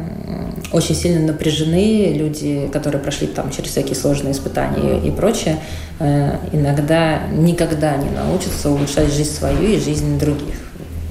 очень 0.73 0.95
сильно 0.95 1.27
напряжены, 1.27 2.12
люди, 2.14 2.69
которые 2.73 3.01
прошли 3.01 3.27
там 3.27 3.51
через 3.51 3.71
всякие 3.71 3.95
сложные 3.95 4.33
испытания 4.33 5.01
и, 5.01 5.11
прочее, 5.11 5.59
э, 5.99 6.37
иногда 6.53 7.21
никогда 7.33 7.97
не 7.97 8.11
научатся 8.11 8.71
улучшать 8.71 9.12
жизнь 9.12 9.33
свою 9.33 9.62
и 9.62 9.81
жизнь 9.81 10.19
других. 10.19 10.57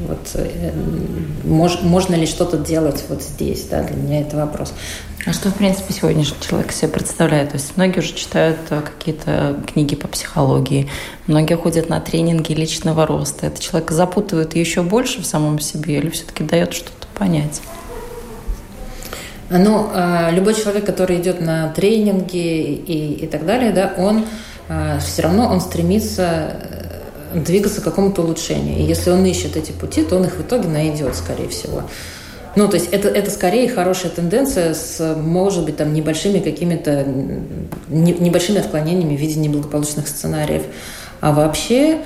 Вот, 0.07 0.29
э, 0.35 0.71
мож, 1.43 1.79
можно 1.81 2.15
ли 2.15 2.27
что-то 2.27 2.57
делать 2.57 3.03
вот 3.09 3.23
здесь, 3.23 3.65
да, 3.65 3.83
для 3.83 3.95
меня 3.95 4.21
это 4.21 4.37
вопрос. 4.37 4.73
А 5.25 5.33
что, 5.33 5.49
в 5.49 5.55
принципе, 5.55 5.91
сегодняшний 5.91 6.37
человек 6.39 6.71
себе 6.71 6.89
представляет? 6.89 7.49
То 7.49 7.57
есть 7.57 7.75
многие 7.75 7.99
уже 7.99 8.13
читают 8.13 8.59
э, 8.69 8.81
какие-то 8.81 9.59
книги 9.65 9.95
по 9.95 10.07
психологии, 10.07 10.87
многие 11.25 11.55
ходят 11.55 11.89
на 11.89 11.99
тренинги 11.99 12.53
личного 12.53 13.07
роста. 13.07 13.47
Это 13.47 13.61
человек 13.61 13.89
запутывает 13.91 14.55
еще 14.55 14.83
больше 14.83 15.21
в 15.21 15.25
самом 15.25 15.59
себе 15.59 15.97
или 15.97 16.09
все-таки 16.11 16.43
дает 16.43 16.73
что-то 16.73 17.06
понять? 17.17 17.61
Ну, 19.49 19.89
а, 19.93 20.29
любой 20.31 20.55
человек, 20.55 20.85
который 20.85 21.17
идет 21.17 21.39
на 21.39 21.69
тренинги 21.69 22.73
и, 22.73 23.23
и 23.23 23.27
так 23.27 23.45
далее, 23.45 23.71
да, 23.71 23.93
он 23.97 24.25
а, 24.67 24.99
все 24.99 25.21
равно 25.21 25.47
он 25.47 25.61
стремится 25.61 26.57
э, 27.33 27.39
двигаться 27.39 27.79
к 27.79 27.85
какому-то 27.85 28.23
улучшению. 28.23 28.79
И 28.79 28.83
если 28.83 29.09
он 29.09 29.25
ищет 29.25 29.55
эти 29.55 29.71
пути, 29.71 30.03
то 30.03 30.17
он 30.17 30.25
их 30.25 30.35
в 30.35 30.41
итоге 30.41 30.67
найдет, 30.67 31.15
скорее 31.15 31.47
всего. 31.47 31.83
Ну, 32.57 32.67
то 32.67 32.75
есть 32.75 32.89
это, 32.91 33.07
это 33.07 33.29
скорее 33.29 33.69
хорошая 33.69 34.11
тенденция 34.11 34.73
с, 34.73 35.15
может 35.15 35.63
быть, 35.63 35.77
там 35.77 35.93
небольшими 35.93 36.39
какими-то 36.39 37.05
небольшими 37.87 38.59
отклонениями 38.59 39.15
в 39.15 39.19
виде 39.19 39.39
неблагополучных 39.39 40.07
сценариев. 40.07 40.63
А 41.21 41.31
вообще 41.31 41.99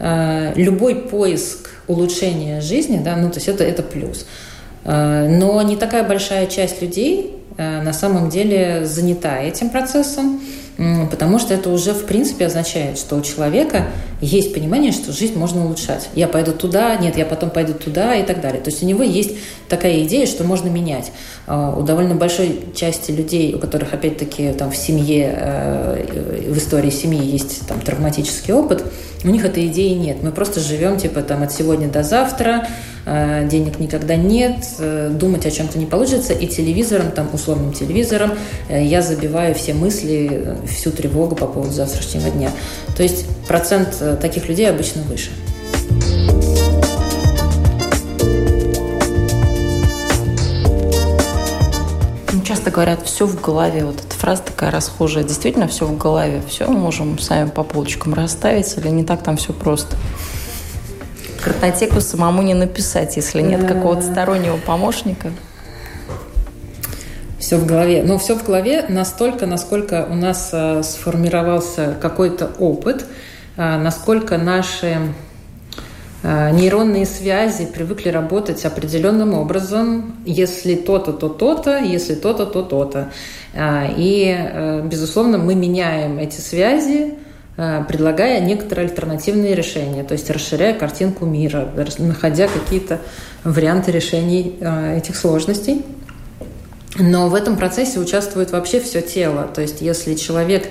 э, 0.00 0.52
любой 0.56 0.96
поиск 0.96 1.70
улучшения 1.86 2.60
жизни, 2.60 3.00
да, 3.04 3.16
ну, 3.16 3.28
то 3.30 3.36
есть 3.36 3.48
это, 3.48 3.64
это 3.64 3.82
плюс. 3.82 4.26
Э, 4.88 5.28
но 5.28 5.60
не 5.62 5.76
такая 5.76 6.02
большая 6.02 6.46
часть 6.46 6.80
людей 6.80 7.36
э, 7.58 7.82
на 7.82 7.92
самом 7.92 8.30
деле 8.30 8.86
занята 8.86 9.38
этим 9.38 9.68
процессом, 9.68 10.40
потому 11.10 11.40
что 11.40 11.54
это 11.54 11.70
уже 11.70 11.92
в 11.92 12.06
принципе 12.06 12.46
означает, 12.46 12.98
что 12.98 13.16
у 13.16 13.20
человека 13.20 13.88
есть 14.20 14.54
понимание, 14.54 14.92
что 14.92 15.12
жизнь 15.12 15.36
можно 15.36 15.64
улучшать. 15.64 16.08
Я 16.14 16.28
пойду 16.28 16.52
туда, 16.52 16.94
нет, 16.94 17.18
я 17.18 17.26
потом 17.26 17.50
пойду 17.50 17.72
туда 17.74 18.14
и 18.14 18.24
так 18.24 18.40
далее. 18.40 18.60
То 18.62 18.70
есть 18.70 18.80
у 18.84 18.86
него 18.86 19.02
есть 19.02 19.32
такая 19.68 20.04
идея, 20.04 20.24
что 20.24 20.44
можно 20.44 20.68
менять. 20.68 21.12
Э, 21.46 21.74
у 21.76 21.82
довольно 21.82 22.14
большой 22.14 22.60
части 22.74 23.10
людей, 23.10 23.54
у 23.54 23.58
которых 23.58 23.92
опять-таки 23.92 24.52
там 24.52 24.70
в 24.70 24.76
семье, 24.76 26.06
в 26.48 26.56
истории 26.56 26.90
семьи 26.90 27.22
есть 27.22 27.66
там 27.66 27.80
травматический 27.80 28.54
опыт, 28.54 28.84
у 29.24 29.28
них 29.28 29.44
этой 29.44 29.66
идеи 29.66 29.94
нет. 29.94 30.22
Мы 30.22 30.32
просто 30.32 30.60
живем 30.60 30.98
типа 30.98 31.22
там 31.22 31.42
от 31.42 31.52
сегодня 31.52 31.88
до 31.88 32.02
завтра, 32.02 32.66
Э, 33.10 33.48
денег 33.48 33.78
никогда 33.78 34.16
нет, 34.16 34.66
э, 34.78 35.08
думать 35.10 35.46
о 35.46 35.50
чем-то 35.50 35.78
не 35.78 35.86
получится, 35.86 36.34
и 36.34 36.46
телевизором, 36.46 37.10
там, 37.10 37.30
условным 37.32 37.72
телевизором, 37.72 38.32
э, 38.68 38.84
я 38.84 39.00
забиваю 39.00 39.54
все 39.54 39.72
мысли, 39.72 40.58
всю 40.66 40.90
тревогу 40.90 41.34
по 41.34 41.46
поводу 41.46 41.72
завтрашнего 41.72 42.28
дня. 42.30 42.50
То 42.96 43.02
есть 43.02 43.24
процент 43.46 43.96
таких 44.20 44.48
людей 44.48 44.68
обычно 44.68 45.02
выше. 45.02 45.30
Часто 52.48 52.70
говорят, 52.70 53.02
все 53.04 53.26
в 53.26 53.40
голове. 53.40 53.84
Вот 53.84 54.00
эта 54.04 54.14
фраза 54.14 54.42
такая 54.42 54.70
расхожая. 54.70 55.24
Действительно, 55.24 55.68
все 55.68 55.86
в 55.86 55.96
голове. 55.96 56.42
Все 56.48 56.66
мы 56.66 56.78
можем 56.78 57.18
сами 57.18 57.48
по 57.48 57.62
полочкам 57.62 58.14
расставить, 58.14 58.76
или 58.76 58.88
не 58.88 59.04
так 59.04 59.22
там 59.22 59.36
все 59.36 59.52
просто? 59.52 59.96
картотеку 61.48 62.00
самому 62.00 62.42
не 62.42 62.54
написать, 62.54 63.16
если 63.16 63.40
нет 63.40 63.66
какого-то 63.66 64.02
стороннего 64.02 64.56
помощника. 64.56 65.30
Все 67.38 67.56
в 67.56 67.66
голове. 67.66 68.02
Но 68.02 68.18
все 68.18 68.36
в 68.36 68.44
голове 68.44 68.84
настолько, 68.88 69.46
насколько 69.46 70.06
у 70.10 70.14
нас 70.14 70.50
а, 70.52 70.82
сформировался 70.82 71.96
какой-то 72.00 72.50
опыт, 72.58 73.06
а, 73.56 73.78
насколько 73.78 74.36
наши 74.36 74.98
нейронные 76.22 77.06
связи 77.06 77.66
привыкли 77.66 78.08
работать 78.08 78.64
определенным 78.64 79.34
образом. 79.34 80.16
Если 80.26 80.74
то-то, 80.74 81.12
то 81.12 81.28
то-то, 81.28 81.78
если 81.78 82.14
то-то, 82.14 82.44
то 82.46 82.62
то-то. 82.62 83.12
И, 83.96 84.82
безусловно, 84.84 85.38
мы 85.38 85.54
меняем 85.54 86.18
эти 86.18 86.40
связи, 86.40 87.14
Э, 87.60 87.84
предлагая 87.88 88.38
некоторые 88.38 88.86
альтернативные 88.86 89.56
решения, 89.56 90.04
то 90.04 90.12
есть 90.12 90.30
расширяя 90.30 90.78
картинку 90.78 91.26
мира, 91.26 91.68
находя 91.98 92.46
какие-то 92.46 93.00
варианты 93.42 93.90
решений 93.90 94.56
э, 94.60 94.98
этих 94.98 95.16
сложностей. 95.16 95.84
Но 97.00 97.28
в 97.28 97.34
этом 97.34 97.56
процессе 97.56 97.98
участвует 97.98 98.52
вообще 98.52 98.78
все 98.78 99.02
тело. 99.02 99.50
То 99.52 99.60
есть 99.60 99.80
если 99.80 100.14
человек, 100.14 100.68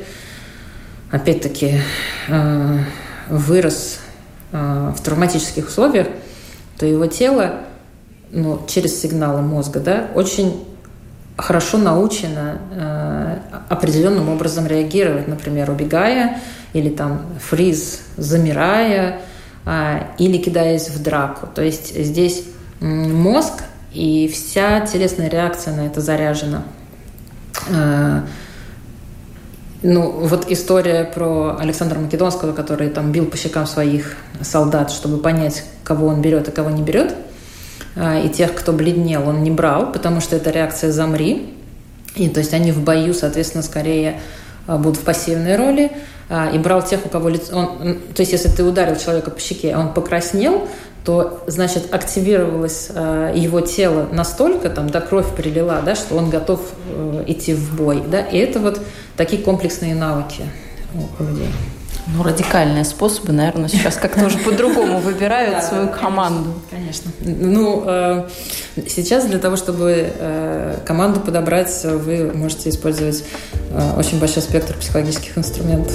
опять-таки, 1.12 1.82
э, 4.52 4.94
в 4.96 5.02
травматических 5.02 5.68
условиях, 5.68 6.08
то 6.78 6.86
его 6.86 7.06
тело 7.08 7.62
ну, 8.32 8.62
через 8.68 9.02
сигналы 9.02 9.42
мозга 9.42 9.80
да, 9.80 10.08
очень 10.14 10.64
хорошо 11.38 11.78
научено 11.78 12.60
э, 12.72 13.38
определенным 13.70 14.30
образом 14.30 14.68
реагировать, 14.68 15.28
например, 15.28 15.70
убегая 15.70 16.40
или 16.74 16.90
там 16.90 17.22
фриз, 17.40 18.02
замирая 18.18 19.22
э, 19.66 20.00
или 20.18 20.38
кидаясь 20.38 20.90
в 20.90 21.02
драку. 21.02 21.48
То 21.54 21.62
есть 21.62 21.96
здесь 21.96 22.44
мозг 22.80 23.64
и 23.94 24.28
вся 24.28 24.82
телесная 24.82 25.30
реакция 25.30 25.76
на 25.76 25.86
это 25.88 26.02
заряжена. 26.02 26.64
Э, 27.70 28.22
ну, 29.84 30.10
вот 30.10 30.50
история 30.50 31.04
про 31.06 31.58
Александра 31.60 32.00
Македонского, 32.00 32.54
который 32.54 32.90
там 32.90 33.12
бил 33.12 33.26
по 33.26 33.38
щекам 33.38 33.68
своих 33.68 34.18
солдат, 34.42 34.92
чтобы 34.92 35.18
понять, 35.18 35.64
кого 35.84 36.08
он 36.08 36.22
берет 36.22 36.48
и 36.48 36.52
кого 36.52 36.70
не 36.70 36.82
берет– 36.82 37.16
а, 38.00 38.20
и 38.20 38.30
тех, 38.30 38.54
кто 38.54 38.74
бледнел, 38.74 39.28
он 39.28 39.42
не 39.42 39.50
брал, 39.50 39.92
потому 39.92 40.22
что 40.22 40.36
это 40.36 40.52
реакция 40.52 40.92
«замри». 40.92 41.54
И, 42.16 42.30
то 42.30 42.40
есть 42.40 42.54
они 42.54 42.72
в 42.72 42.84
бою, 42.84 43.14
соответственно, 43.14 43.64
скорее 43.64 44.20
а, 44.68 44.78
будут 44.78 45.00
в 45.00 45.04
пассивной 45.04 45.56
роли. 45.56 45.92
А, 46.30 46.50
и 46.50 46.58
брал 46.58 46.84
тех, 46.84 47.06
у 47.06 47.10
кого 47.10 47.30
лицо... 47.30 47.56
Он, 47.56 47.76
то 48.14 48.22
есть 48.22 48.32
если 48.32 48.50
ты 48.50 48.64
ударил 48.64 48.96
человека 48.98 49.32
по 49.32 49.40
щеке, 49.40 49.76
он 49.76 49.94
покраснел, 49.94 50.68
то, 51.06 51.42
значит, 51.48 51.94
активировалось 51.94 52.90
его 52.90 53.62
тело 53.62 54.10
настолько, 54.12 54.70
там, 54.70 54.90
да, 54.90 55.00
кровь 55.00 55.34
прилила, 55.38 55.82
да, 55.82 55.96
что 55.96 56.16
он 56.16 56.30
готов 56.30 56.60
э, 56.90 57.24
идти 57.28 57.54
в 57.54 57.78
бой, 57.78 58.04
да, 58.06 58.20
и 58.20 58.38
это 58.38 58.60
вот 58.60 58.82
такие 59.16 59.42
комплексные 59.42 59.96
навыки 59.96 60.44
у 61.18 61.24
людей. 61.24 61.48
Ну, 62.14 62.24
радикальные 62.24 62.86
способы, 62.86 63.34
наверное, 63.34 63.68
сейчас 63.68 63.96
как-то 63.96 64.26
уже 64.26 64.38
по-другому 64.38 65.00
выбирают 65.02 65.64
свою 65.64 65.90
команду. 65.90 66.54
Конечно. 66.70 67.12
Ну, 67.20 67.84
э, 67.86 68.30
сейчас 68.88 69.26
для 69.26 69.40
того, 69.40 69.58
чтобы 69.58 70.14
э, 70.18 70.78
команду 70.86 71.20
подобрать, 71.20 71.84
вы 71.84 72.32
можете 72.34 72.70
использовать 72.70 73.24
э, 73.72 73.98
очень 73.98 74.20
большой 74.20 74.42
спектр 74.42 74.76
психологических 74.78 75.38
инструментов. 75.38 75.94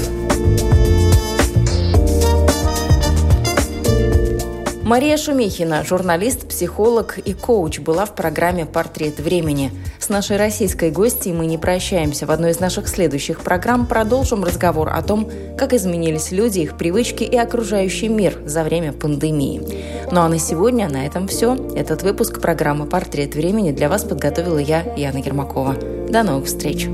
Мария 4.92 5.16
Шумихина, 5.16 5.84
журналист, 5.84 6.46
психолог 6.46 7.16
и 7.16 7.32
коуч, 7.32 7.78
была 7.78 8.04
в 8.04 8.14
программе 8.14 8.66
«Портрет 8.66 9.20
времени». 9.20 9.70
С 9.98 10.10
нашей 10.10 10.36
российской 10.36 10.90
гостьей 10.90 11.32
мы 11.32 11.46
не 11.46 11.56
прощаемся. 11.56 12.26
В 12.26 12.30
одной 12.30 12.50
из 12.50 12.60
наших 12.60 12.88
следующих 12.88 13.40
программ 13.40 13.86
продолжим 13.86 14.44
разговор 14.44 14.90
о 14.90 15.00
том, 15.00 15.30
как 15.56 15.72
изменились 15.72 16.30
люди, 16.30 16.58
их 16.58 16.76
привычки 16.76 17.24
и 17.24 17.38
окружающий 17.38 18.08
мир 18.08 18.38
за 18.44 18.64
время 18.64 18.92
пандемии. 18.92 19.62
Ну 20.10 20.20
а 20.20 20.28
на 20.28 20.38
сегодня 20.38 20.90
на 20.90 21.06
этом 21.06 21.26
все. 21.26 21.56
Этот 21.74 22.02
выпуск 22.02 22.42
программы 22.42 22.84
«Портрет 22.84 23.34
времени» 23.34 23.72
для 23.72 23.88
вас 23.88 24.04
подготовила 24.04 24.58
я, 24.58 24.82
Яна 24.98 25.22
Гермакова. 25.22 25.74
До 26.10 26.22
новых 26.22 26.44
встреч! 26.44 26.86